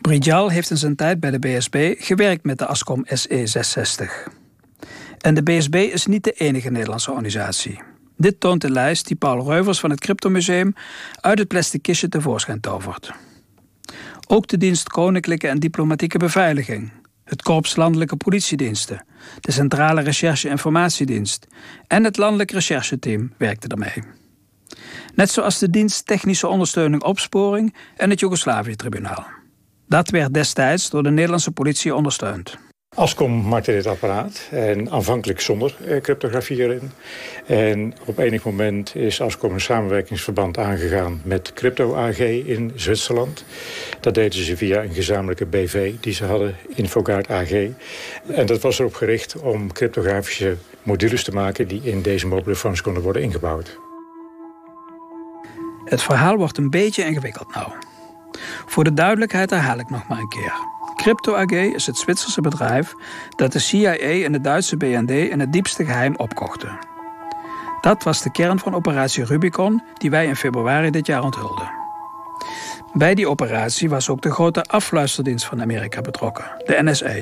[0.00, 4.44] Bridjal heeft in zijn tijd bij de BSB gewerkt met de Ascom SE660.
[5.26, 7.80] En de BSB is niet de enige Nederlandse organisatie.
[8.16, 10.74] Dit toont de lijst die Paul Reuvers van het Cryptomuseum
[11.20, 13.12] uit het plastic kistje tevoorschijn tovert.
[14.26, 16.92] Ook de dienst Koninklijke en Diplomatieke Beveiliging,
[17.24, 19.04] het Korps Landelijke Politiediensten,
[19.40, 21.46] de Centrale Recherche Informatiedienst
[21.86, 24.02] en het Landelijk Rechercheteam werkten ermee.
[25.14, 29.26] Net zoals de dienst Technische Ondersteuning Opsporing en het Joegoslavië-tribunaal.
[29.88, 32.58] Dat werd destijds door de Nederlandse politie ondersteund.
[32.96, 36.90] Ascom maakte dit apparaat en aanvankelijk zonder eh, cryptografie erin.
[37.46, 43.44] En op enig moment is Ascom een samenwerkingsverband aangegaan met Crypto AG in Zwitserland.
[44.00, 47.50] Dat deden ze via een gezamenlijke BV die ze hadden, Infoguard AG.
[48.26, 53.02] En dat was erop gericht om cryptografische modules te maken die in deze mobielefoons konden
[53.02, 53.78] worden ingebouwd.
[55.84, 57.68] Het verhaal wordt een beetje ingewikkeld nou.
[58.66, 60.75] Voor de duidelijkheid herhaal ik nog maar een keer.
[61.06, 62.94] Crypto AG is het Zwitserse bedrijf
[63.36, 66.78] dat de CIA en de Duitse BND in het diepste geheim opkochten.
[67.80, 71.70] Dat was de kern van operatie Rubicon die wij in februari dit jaar onthulden.
[72.92, 77.14] Bij die operatie was ook de grote afluisterdienst van Amerika betrokken, de NSA.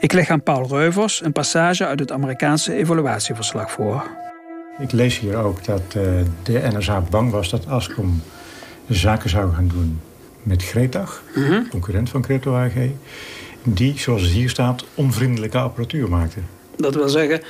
[0.00, 4.06] Ik leg aan Paul Reuvers een passage uit het Amerikaanse evaluatieverslag voor.
[4.78, 6.02] Ik lees hier ook dat uh,
[6.42, 8.22] de NSA bang was dat Ascom
[8.88, 10.00] zaken zou gaan doen
[10.48, 11.68] met Gretag, Mhm.
[11.70, 12.72] concurrent van Crypto AG...
[13.62, 16.38] die, zoals het hier staat, onvriendelijke apparatuur maakte.
[16.76, 17.40] Dat wil zeggen,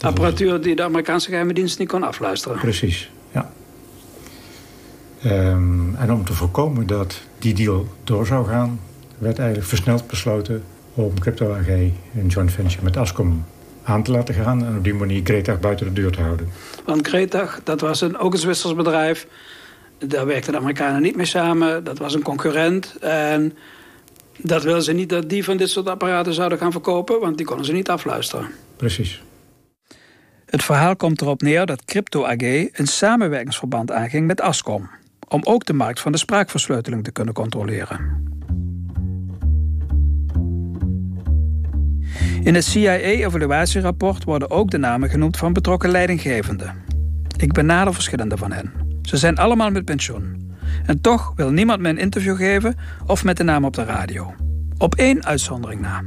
[0.00, 2.58] apparatuur die de Amerikaanse geheime dienst niet kon afluisteren.
[2.58, 3.52] Precies, ja.
[5.22, 8.80] Ehm, en om te voorkomen dat die deal door zou gaan...
[9.18, 10.62] werd eigenlijk versneld besloten
[10.94, 13.44] om Crypto AG een joint venture met Ascom
[13.82, 14.64] aan te laten gaan...
[14.64, 16.48] en op die manier Gretag buiten de deur te houden.
[16.84, 19.26] Want Gretag, dat was een, ook een Zwitsers bedrijf.
[20.04, 21.84] Daar werkten de Amerikanen niet mee samen.
[21.84, 22.96] Dat was een concurrent.
[23.00, 23.56] En
[24.36, 27.20] dat wilden ze niet dat die van dit soort apparaten zouden gaan verkopen...
[27.20, 28.46] want die konden ze niet afluisteren.
[28.76, 29.22] Precies.
[30.46, 34.90] Het verhaal komt erop neer dat Crypto AG een samenwerkingsverband aanging met Ascom...
[35.28, 38.30] om ook de markt van de spraakversleuteling te kunnen controleren.
[42.42, 46.74] In het CIA-evaluatierapport worden ook de namen genoemd van betrokken leidinggevenden.
[47.36, 48.81] Ik benader verschillende van hen.
[49.02, 50.50] Ze zijn allemaal met pensioen.
[50.86, 54.34] En toch wil niemand me een interview geven of met de naam op de radio.
[54.78, 56.02] Op één uitzondering na.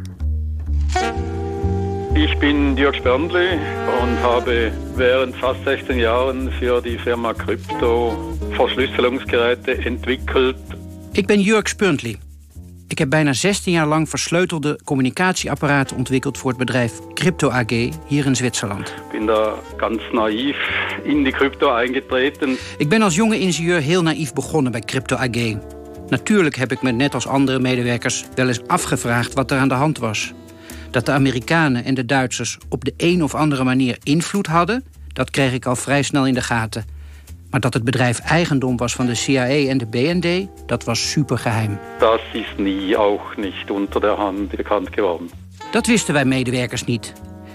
[2.14, 3.60] Ich bin Dirk Sperndli
[4.02, 8.14] und habe während fast 16 Jahren für die Firma Crypto
[8.52, 10.56] Verschlüsselungsgeräte entwickelt.
[11.12, 12.18] Ik ben Jurk Spuntli.
[12.88, 17.70] Ik heb bijna 16 jaar lang versleutelde communicatieapparaten ontwikkeld voor het bedrijf Crypto AG
[18.08, 18.94] hier in Zwitserland.
[19.12, 20.58] Bin da ganz naiv
[21.04, 22.58] in die Crypto eingetreten.
[22.78, 25.58] Ik ben als jonge ingenieur heel naïef begonnen bij Crypto AG.
[26.08, 29.74] Natuurlijk heb ik me net als andere medewerkers wel eens afgevraagd wat er aan de
[29.74, 30.34] hand was.
[30.92, 35.30] Dat de Amerikanen en de Duitsers op de een of andere manier invloed hadden, dat
[35.30, 36.95] kreeg ik al vrij snel in de gaten.
[37.56, 41.80] Maar dat het bedrijf eigendom was van de CIA en de BND, dat was supergeheim.
[42.00, 45.30] Das ist nie auch nicht unter der Hand bekannt geworden.
[45.72, 47.14] Dat wisten wij medewerkers niet.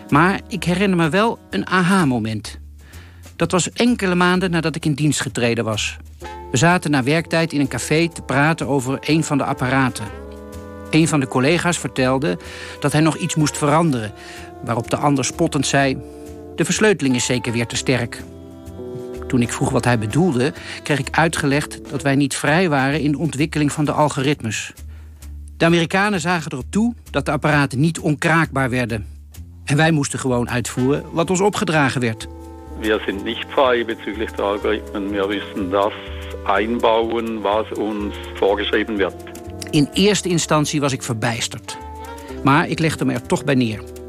[0.08, 2.60] Maar ik herinner me wel een aha-moment.
[3.36, 5.96] Dat was enkele maanden nadat ik in dienst getreden was.
[6.50, 10.04] We zaten na werktijd in een café te praten over een van de apparaten.
[10.90, 12.38] Een van de collega's vertelde
[12.78, 14.12] dat hij nog iets moest veranderen,
[14.64, 15.98] waarop de ander spottend zei:
[16.56, 18.22] De versleuteling is zeker weer te sterk.
[19.30, 23.12] Toen ik vroeg wat hij bedoelde, kreeg ik uitgelegd dat wij niet vrij waren in
[23.12, 24.72] de ontwikkeling van de algoritmes.
[25.56, 29.06] De Amerikanen zagen erop toe dat de apparaten niet onkraakbaar werden.
[29.64, 32.28] En wij moesten gewoon uitvoeren wat ons opgedragen werd.
[32.80, 35.10] Wir sind nicht frei bezüglich der Algorithmen.
[35.10, 35.92] Wir müssen das
[36.44, 39.14] einbauen, was uns vorgeschrieben wird.
[39.70, 41.78] In eerste instantie was ik verbijsterd.
[42.44, 43.99] Maar ik legde me er toch bij neer.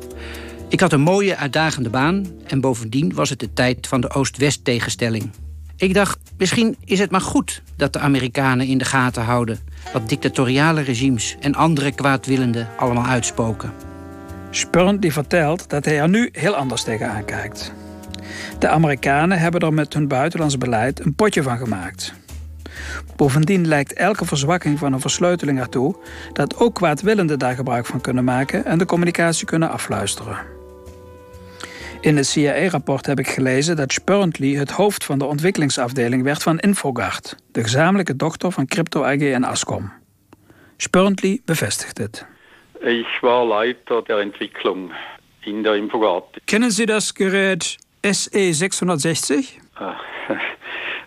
[0.72, 4.64] Ik had een mooie, uitdagende baan en bovendien was het de tijd van de Oost-West
[4.64, 5.32] tegenstelling.
[5.76, 9.60] Ik dacht, misschien is het maar goed dat de Amerikanen in de gaten houden...
[9.94, 13.74] wat dictatoriale regimes en andere kwaadwillenden allemaal uitspoken.
[14.50, 17.74] Spurn die vertelt dat hij er nu heel anders tegenaan kijkt.
[18.60, 22.14] De Amerikanen hebben er met hun buitenlands beleid een potje van gemaakt.
[23.16, 25.96] Bovendien lijkt elke verzwakking van een versleuteling ertoe
[26.34, 30.60] dat ook kwaadwillenden daar gebruik van kunnen maken en de communicatie kunnen afluisteren.
[32.02, 36.60] In het CIA-rapport heb ik gelezen dat Spurntly het hoofd van de ontwikkelingsafdeling werd van
[36.60, 39.92] Infogard, de gezamenlijke dochter van Crypto AG en Ascom.
[40.78, 42.26] Spurntly bevestigt het.
[42.80, 44.92] Ich war Leiter der Entwicklung
[45.40, 46.24] in der Infogard.
[46.46, 49.60] Kennen Sie das Gerät SE660?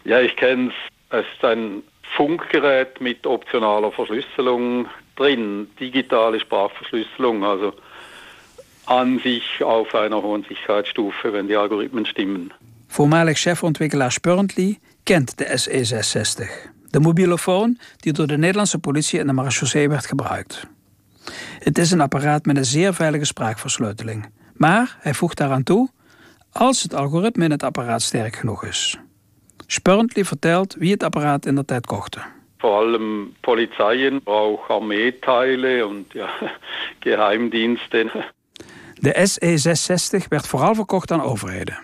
[0.02, 0.74] Ja, ich kenne es.
[1.09, 7.72] Es ist ein Funkgerät mit optionaler Verschlüsselung drin, digitale Sprachverschlüsselung, also
[8.85, 12.53] an sich auf einer hohen Sicherheitsstufe, wenn die Algorithmen stimmen.
[12.88, 16.47] Voormalig chefontwikkelaar Spurntly kent de SE660.
[16.90, 20.66] De mobielofoon die door de Nederlandse politie in de marechaussee werd gebruikt.
[21.59, 24.31] Het is een apparaat met een zeer veilige spraakversleuteling.
[24.55, 25.88] Maar hij voegt daaraan toe
[26.53, 28.99] als het algoritme in het apparaat sterk genoeg is.
[29.66, 32.20] Spurntly vertelt wie het apparaat in de tijd kochte.
[32.59, 36.29] Vor allem Polizeien, auch Armeeteile und ja,
[37.01, 38.11] Geheimdiensten.
[38.94, 41.78] De SE660 werd vooral verkocht aan overheden.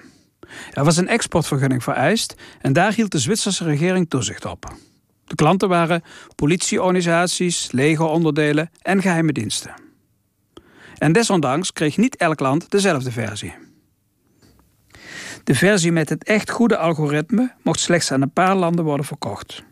[0.73, 4.75] Er was een exportvergunning vereist en daar hield de Zwitserse regering toezicht op.
[5.25, 6.03] De klanten waren
[6.35, 9.75] politieorganisaties, legeronderdelen en geheime diensten.
[10.99, 13.55] En desondanks kreeg niet elk land dezelfde versie.
[15.45, 19.63] De versie met het echt goede algoritme mocht slechts aan een paar landen worden verkocht.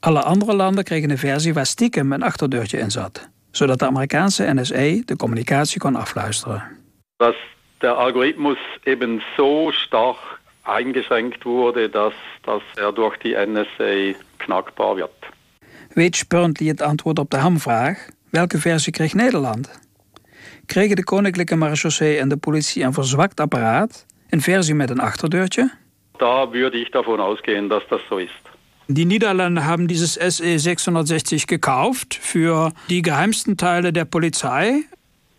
[0.00, 4.54] Alle andere landen kregen een versie waar stiekem een achterdeurtje in zat, zodat de Amerikaanse
[4.54, 6.77] NSA de communicatie kon afluisteren.
[7.18, 7.34] Dass
[7.80, 10.16] der Algorithmus eben so stark
[10.62, 15.10] eingeschränkt wurde, dass, dass er durch die NSA knackbar wird.
[15.94, 18.08] Weet Spurntly het antwoord op de hamvraag?
[18.30, 19.80] Welke versie kreeg Nederland?
[20.66, 24.06] Kregen de Koninklijke Marechaussee en de politie een verzwakt apparaat?
[24.30, 25.70] Een versie met een achterdeurtje?
[26.18, 28.48] Da würde ich davon ausgehen, dass das so ist.
[28.86, 34.84] Die Niederlande haben dieses SE 660 gekauft für die geheimsten Teile der Polizei.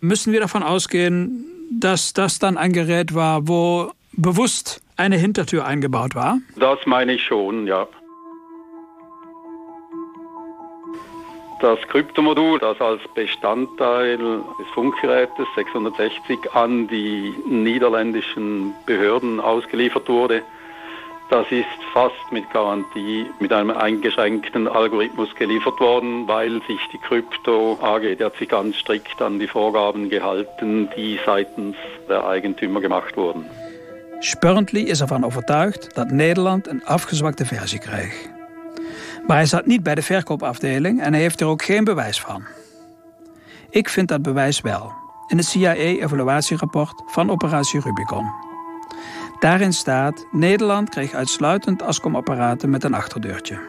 [0.02, 6.16] Müssen wir davon ausgehen, dass das dann ein Gerät war, wo bewusst eine Hintertür eingebaut
[6.16, 6.40] war?
[6.58, 7.88] Das meine ich schon, ja.
[11.62, 20.42] Das Kryptomodul, das als Bestandteil des Funkgerätes 660 an die niederländischen Behörden ausgeliefert wurde,
[21.30, 27.78] das ist fast mit Garantie mit einem eingeschränkten Algorithmus geliefert worden, weil sich die Krypto
[27.82, 31.76] AG, die hat sich ganz strikt an die Vorgaben gehalten, die seitens
[32.08, 33.46] der Eigentümer gemacht wurden.
[34.22, 38.30] Spurntly is ervan overtuigd dat Nederland een afgezwakte versie kreeg.
[39.28, 42.44] Maar hij zat niet bij de verkoopafdeling en hij heeft er ook geen bewijs van.
[43.70, 44.94] Ik vind dat bewijs wel.
[45.28, 48.49] In het CIA-evaluatierapport van Operatie Rubicon.
[49.40, 53.60] Daarin staat: Nederland kreeg uitsluitend Ascom-apparaten met een achterdeurtje.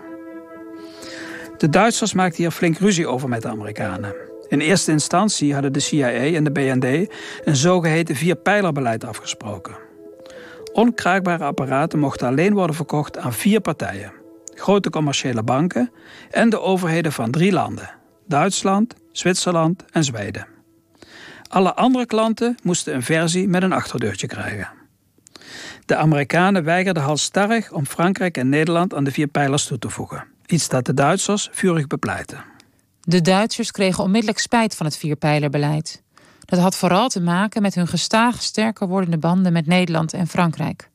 [1.58, 4.14] De Duitsers maakten hier flink ruzie over met de Amerikanen.
[4.48, 7.12] In eerste instantie hadden de CIA en de BND
[7.44, 9.74] een zogeheten vierpijlerbeleid afgesproken.
[10.72, 14.12] Onkraakbare apparaten mochten alleen worden verkocht aan vier partijen:
[14.54, 15.92] grote commerciële banken
[16.30, 17.90] en de overheden van drie landen:
[18.26, 20.46] Duitsland, Zwitserland en Zweden.
[21.48, 24.79] Alle andere klanten moesten een versie met een achterdeurtje krijgen.
[25.90, 30.24] De Amerikanen weigerden halstarrig om Frankrijk en Nederland aan de vier pijlers toe te voegen.
[30.46, 32.44] Iets dat de Duitsers vurig bepleiten.
[33.00, 36.02] De Duitsers kregen onmiddellijk spijt van het vierpijlerbeleid.
[36.44, 40.88] Dat had vooral te maken met hun gestaag sterker wordende banden met Nederland en Frankrijk.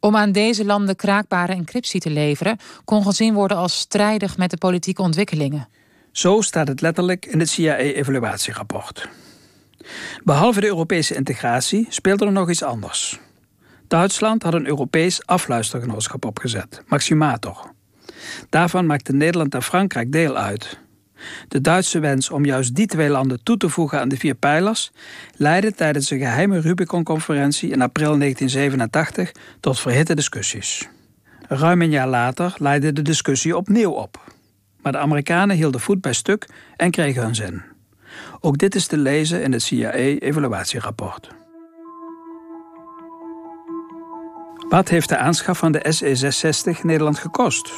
[0.00, 4.56] Om aan deze landen kraakbare encryptie te leveren, kon gezien worden als strijdig met de
[4.56, 5.68] politieke ontwikkelingen.
[6.12, 9.08] Zo staat het letterlijk in het CIA-evaluatierapport.
[10.24, 13.18] Behalve de Europese integratie speelde er nog iets anders.
[13.88, 17.74] Duitsland had een Europees afluistergenootschap opgezet, Maximator.
[18.48, 20.78] Daarvan maakte Nederland en Frankrijk deel uit.
[21.48, 24.92] De Duitse wens om juist die twee landen toe te voegen aan de vier pijlers
[25.36, 30.88] leidde tijdens een geheime Rubicon-conferentie in april 1987 tot verhitte discussies.
[31.48, 34.34] Ruim een jaar later leidde de discussie opnieuw op.
[34.82, 37.62] Maar de Amerikanen hielden voet bij stuk en kregen hun zin.
[38.40, 41.45] Ook dit is te lezen in het CIA-evaluatierapport.
[44.68, 47.72] Wat heeft de aanschaf van de SE660 Nederland gekost?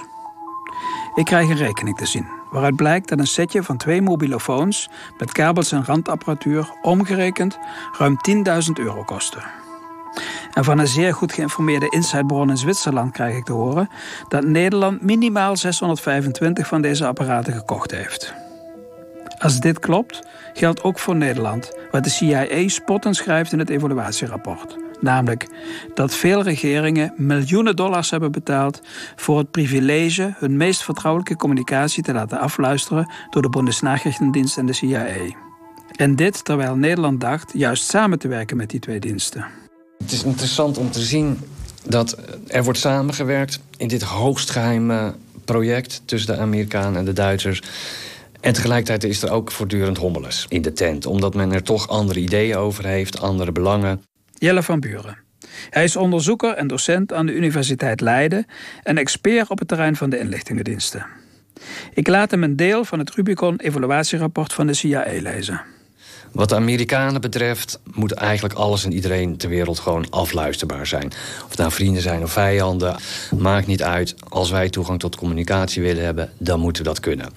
[1.14, 5.32] Ik krijg een rekening te zien, waaruit blijkt dat een setje van twee mobilofoons met
[5.32, 7.58] kabels en randapparatuur omgerekend
[7.98, 8.42] ruim 10.000
[8.74, 9.38] euro kostte.
[10.52, 13.88] En van een zeer goed geïnformeerde insidebron in Zwitserland krijg ik te horen
[14.28, 18.34] dat Nederland minimaal 625 van deze apparaten gekocht heeft.
[19.38, 20.22] Als dit klopt,
[20.52, 24.87] geldt ook voor Nederland, wat de CIA spottend schrijft in het evaluatierapport.
[25.00, 25.46] Namelijk
[25.94, 28.80] dat veel regeringen miljoenen dollars hebben betaald
[29.16, 34.72] voor het privilege hun meest vertrouwelijke communicatie te laten afluisteren door de Bundesnachrichtendienst en de
[34.72, 35.06] CIA.
[35.96, 39.44] En dit terwijl Nederland dacht juist samen te werken met die twee diensten.
[39.98, 41.38] Het is interessant om te zien
[41.84, 45.14] dat er wordt samengewerkt in dit hoogst geheime
[45.44, 47.62] project tussen de Amerikanen en de Duitsers.
[48.40, 52.20] En tegelijkertijd is er ook voortdurend hommeles in de tent, omdat men er toch andere
[52.20, 54.02] ideeën over heeft, andere belangen.
[54.38, 55.18] Jelle van Buren.
[55.70, 58.46] Hij is onderzoeker en docent aan de Universiteit Leiden
[58.82, 61.06] en expert op het terrein van de inlichtingendiensten.
[61.94, 65.60] Ik laat hem een deel van het Rubicon-evaluatierapport van de CIA lezen.
[66.32, 71.12] Wat de Amerikanen betreft moet eigenlijk alles en iedereen ter wereld gewoon afluisterbaar zijn.
[71.48, 72.96] Of nou vrienden zijn of vijanden,
[73.38, 74.14] maakt niet uit.
[74.28, 77.28] Als wij toegang tot communicatie willen hebben, dan moeten we dat kunnen.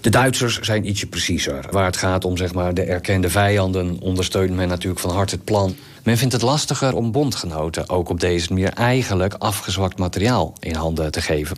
[0.00, 1.64] De Duitsers zijn ietsje preciezer.
[1.70, 5.44] Waar het gaat om zeg maar, de erkende vijanden ondersteunt men natuurlijk van harte het
[5.44, 5.76] plan.
[6.02, 11.12] Men vindt het lastiger om bondgenoten ook op deze manier eigenlijk afgezwakt materiaal in handen
[11.12, 11.56] te geven.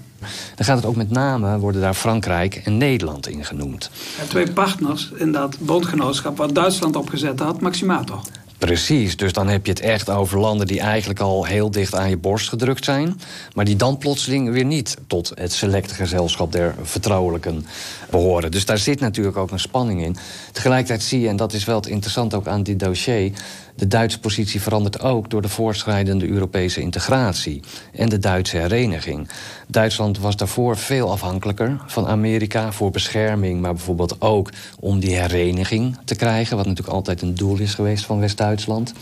[0.54, 3.90] Dan gaat het ook met name, worden daar Frankrijk en Nederland in genoemd.
[4.28, 8.20] Twee partners in dat bondgenootschap wat Duitsland opgezet had, Maximator.
[8.58, 12.08] Precies, dus dan heb je het echt over landen die eigenlijk al heel dicht aan
[12.08, 13.20] je borst gedrukt zijn.
[13.54, 17.66] Maar die dan plotseling weer niet tot het selecte gezelschap der vertrouwelijken
[18.10, 18.50] behoren.
[18.50, 20.16] Dus daar zit natuurlijk ook een spanning in.
[20.52, 23.32] Tegelijkertijd zie je, en dat is wel het interessant ook aan dit dossier.
[23.76, 27.62] De Duitse positie verandert ook door de voortschrijdende Europese integratie
[27.92, 29.28] en de Duitse hereniging.
[29.66, 34.50] Duitsland was daarvoor veel afhankelijker van Amerika voor bescherming, maar bijvoorbeeld ook
[34.80, 38.92] om die hereniging te krijgen, wat natuurlijk altijd een doel is geweest van West-Duitsland.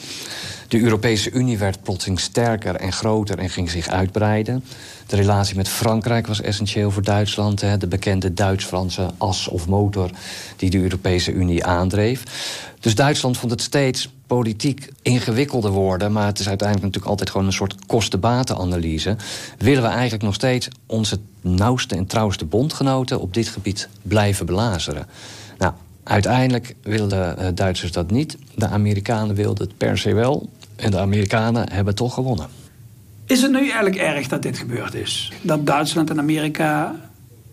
[0.73, 4.65] De Europese Unie werd plotseling sterker en groter en ging zich uitbreiden.
[5.07, 7.61] De relatie met Frankrijk was essentieel voor Duitsland.
[7.61, 10.11] Hè, de bekende Duits-Franse as of motor
[10.57, 12.23] die de Europese Unie aandreef.
[12.81, 16.13] Dus Duitsland vond het steeds politiek ingewikkelder worden...
[16.13, 19.17] maar het is uiteindelijk natuurlijk altijd gewoon een soort kosten-baten-analyse.
[19.59, 23.21] Willen we eigenlijk nog steeds onze nauwste en trouwste bondgenoten...
[23.21, 25.07] op dit gebied blijven belazeren?
[25.59, 28.37] Nou, uiteindelijk willen de eh, Duitsers dat niet.
[28.55, 30.49] De Amerikanen wilden het per se wel.
[30.83, 32.47] En de Amerikanen hebben toch gewonnen.
[33.27, 35.33] Is het nu eigenlijk erg dat dit gebeurd is?
[35.43, 36.95] Dat Duitsland en Amerika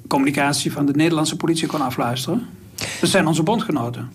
[0.07, 2.47] communicatie van de Nederlandse politie kon afluisteren?
[3.01, 4.09] Dat zijn onze bondgenoten.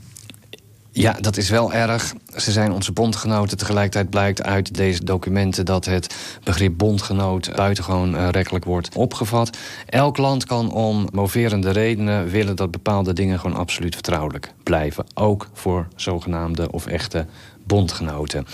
[0.91, 2.15] Ja, dat is wel erg.
[2.37, 3.59] Ze zijn onze bondgenoten.
[3.59, 9.57] Tegelijkertijd blijkt uit deze documenten dat het begrip bondgenoot buitengewoon uh, rekkelijk wordt opgevat.
[9.87, 15.07] Elk land kan om moverende redenen willen dat bepaalde dingen gewoon absoluut vertrouwelijk blijven.
[15.15, 17.27] Ook voor zogenaamde of echte
[17.67, 18.47] bondgenoten.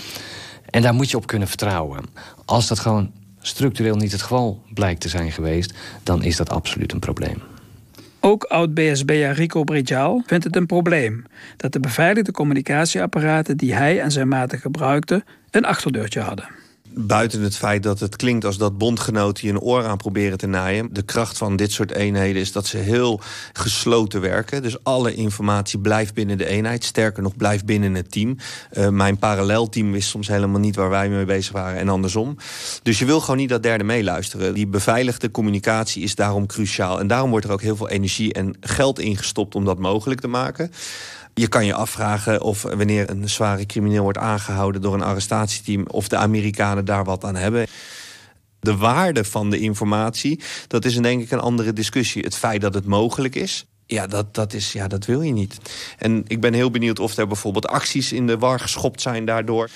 [0.71, 2.05] En daar moet je op kunnen vertrouwen.
[2.45, 6.91] Als dat gewoon structureel niet het geval blijkt te zijn geweest, dan is dat absoluut
[6.91, 7.41] een probleem.
[8.19, 11.25] Ook oud-BSB'er Rico Brijal vindt het een probleem
[11.57, 16.60] dat de beveiligde communicatieapparaten die hij en zijn maten gebruikten een achterdeurtje hadden
[16.93, 20.47] buiten het feit dat het klinkt als dat bondgenoten je een oor aan proberen te
[20.47, 20.89] naaien.
[20.91, 23.21] De kracht van dit soort eenheden is dat ze heel
[23.53, 24.61] gesloten werken.
[24.61, 26.83] Dus alle informatie blijft binnen de eenheid.
[26.83, 28.37] Sterker nog, blijft binnen het team.
[28.73, 32.37] Uh, mijn parallelteam wist soms helemaal niet waar wij mee bezig waren en andersom.
[32.83, 34.53] Dus je wil gewoon niet dat derde meeluisteren.
[34.53, 36.99] Die beveiligde communicatie is daarom cruciaal.
[36.99, 40.27] En daarom wordt er ook heel veel energie en geld ingestopt om dat mogelijk te
[40.27, 40.71] maken.
[41.33, 46.07] Je kan je afvragen of wanneer een zware crimineel wordt aangehouden door een arrestatieteam, of
[46.07, 47.67] de Amerikanen daar wat aan hebben.
[48.59, 52.23] De waarde van de informatie, dat is denk ik een andere discussie.
[52.23, 55.57] Het feit dat het mogelijk is, ja dat, dat is, ja, dat wil je niet.
[55.97, 59.69] En ik ben heel benieuwd of er bijvoorbeeld acties in de war geschopt zijn daardoor.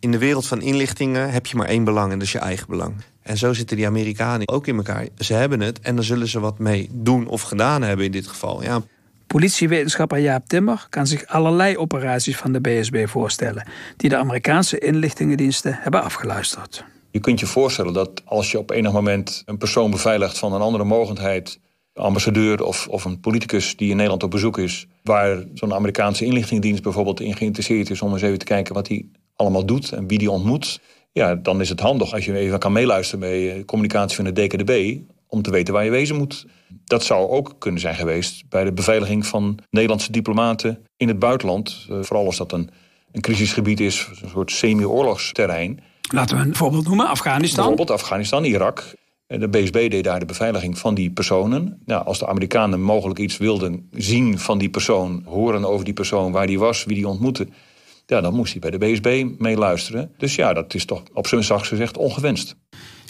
[0.00, 2.66] In de wereld van inlichtingen heb je maar één belang en dat is je eigen
[2.68, 2.94] belang.
[3.22, 5.08] En zo zitten die Amerikanen ook in elkaar.
[5.18, 8.26] Ze hebben het en dan zullen ze wat mee doen of gedaan hebben in dit
[8.26, 8.62] geval.
[8.62, 8.82] Ja.
[9.26, 15.78] Politiewetenschapper Jaap Timmer kan zich allerlei operaties van de BSB voorstellen, die de Amerikaanse inlichtingendiensten
[15.80, 16.84] hebben afgeluisterd.
[17.10, 20.60] Je kunt je voorstellen dat als je op enig moment een persoon beveiligt van een
[20.60, 21.60] andere mogendheid,
[21.94, 26.82] ambassadeur of, of een politicus die in Nederland op bezoek is, waar zo'n Amerikaanse inlichtingendienst
[26.82, 29.06] bijvoorbeeld in geïnteresseerd is om eens even te kijken wat hij
[29.36, 30.80] allemaal doet en wie die ontmoet,
[31.12, 34.98] ja, dan is het handig als je even kan meeluisteren bij communicatie van de DKDB
[35.28, 36.46] om te weten waar je wezen moet.
[36.84, 41.86] Dat zou ook kunnen zijn geweest bij de beveiliging van Nederlandse diplomaten in het buitenland.
[41.90, 42.70] Uh, vooral als dat een,
[43.12, 45.80] een crisisgebied is, een soort semi-oorlogsterrein.
[46.12, 47.66] Laten we een voorbeeld noemen, Afghanistan.
[47.66, 48.94] Bijvoorbeeld Afghanistan, Irak.
[49.26, 51.82] De BSB deed daar de beveiliging van die personen.
[51.84, 56.32] Nou, als de Amerikanen mogelijk iets wilden zien van die persoon, horen over die persoon,
[56.32, 57.48] waar die was, wie die ontmoette,
[58.06, 60.12] ja, dan moest hij bij de BSB meeluisteren.
[60.16, 62.56] Dus ja, dat is toch op zijn zachtst gezegd ongewenst.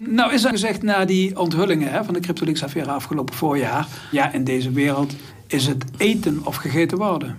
[0.04, 3.86] Nou is er gezegd na die onthullingen hè, van de CryptoLeaks-affaire afgelopen voorjaar...
[4.10, 5.14] ja, in deze wereld
[5.46, 7.36] is het eten of gegeten worden.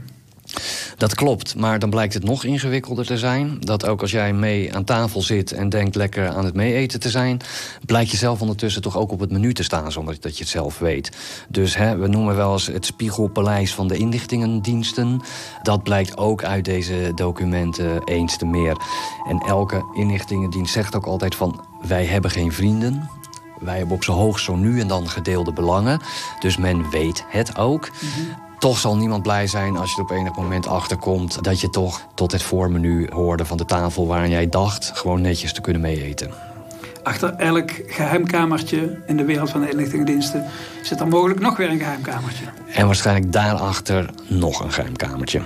[0.98, 3.58] Dat klopt, maar dan blijkt het nog ingewikkelder te zijn.
[3.60, 7.10] Dat ook als jij mee aan tafel zit en denkt lekker aan het meeeten te
[7.10, 7.41] zijn...
[7.86, 9.91] blijkt je zelf ondertussen toch ook op het menu te staan...
[9.91, 11.12] zonder dat je het zelf weet.
[11.50, 15.22] Dus hè, we noemen wel eens het spiegelpaleis van de inlichtingendiensten.
[15.62, 18.78] Dat blijkt ook uit deze documenten eens te meer.
[19.28, 21.66] En elke inlichtingendienst zegt ook altijd van...
[21.88, 23.10] wij hebben geen vrienden,
[23.60, 26.02] wij hebben op zo hoog zo nu en dan gedeelde belangen.
[26.39, 27.89] Dus men weet het ook.
[28.02, 28.47] Mhm.
[28.60, 31.43] Toch zal niemand blij zijn als je er op enig moment achterkomt...
[31.43, 34.91] dat je toch tot het voormenu hoorde van de tafel waaraan jij dacht...
[34.93, 36.32] gewoon netjes te kunnen meeeten.
[37.03, 40.45] Achter elk geheimkamertje in de wereld van de inlichtingendiensten...
[40.82, 42.45] zit er mogelijk nog weer een geheimkamertje.
[42.74, 45.41] En waarschijnlijk daarachter nog een geheimkamertje.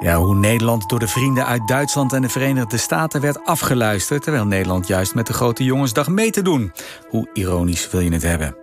[0.00, 4.22] Ja, hoe Nederland door de vrienden uit Duitsland en de Verenigde Staten werd afgeluisterd...
[4.22, 6.72] terwijl Nederland juist met de grote jongensdag mee te doen.
[7.08, 8.56] Hoe ironisch wil je het hebben?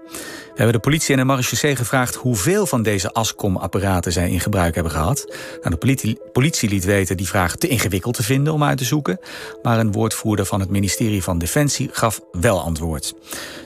[0.58, 2.16] Hebben de politie en de marechaussee gevraagd...
[2.16, 5.36] hoeveel van deze ASCOM-apparaten zij in gebruik hebben gehad.
[5.62, 9.20] Nou, de politie liet weten die vraag te ingewikkeld te vinden om uit te zoeken.
[9.62, 13.14] Maar een woordvoerder van het ministerie van Defensie gaf wel antwoord.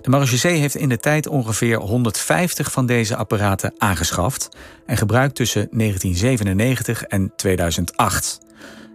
[0.02, 4.50] De marechaussee heeft in de tijd ongeveer 150 van deze apparaten aangeschaft...
[4.86, 8.40] en gebruikt tussen 1997 en 2008.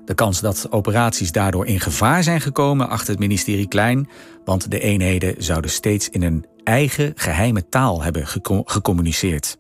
[0.07, 4.09] De kans dat operaties daardoor in gevaar zijn gekomen achter het ministerie klein,
[4.45, 8.27] want de eenheden zouden steeds in een eigen geheime taal hebben
[8.65, 9.57] gecommuniceerd.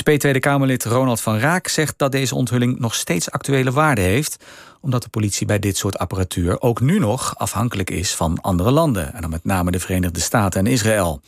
[0.00, 4.44] SP Tweede Kamerlid Ronald van Raak zegt dat deze onthulling nog steeds actuele waarde heeft,
[4.84, 9.14] omdat de politie bij dit soort apparatuur ook nu nog afhankelijk is van andere landen,
[9.14, 11.20] en dan met name de Verenigde Staten en Israël.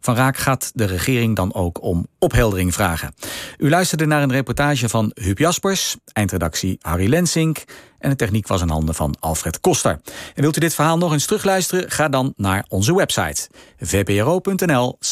[0.00, 3.14] Van Raak gaat de regering dan ook om opheldering vragen.
[3.58, 7.64] U luisterde naar een reportage van Huub Jaspers, eindredactie Harry Lensink
[7.98, 10.00] en de techniek was in handen van Alfred Koster.
[10.34, 11.90] En wilt u dit verhaal nog eens terugluisteren?
[11.90, 13.48] Ga dan naar onze website
[13.78, 15.02] vpro.nl/argos.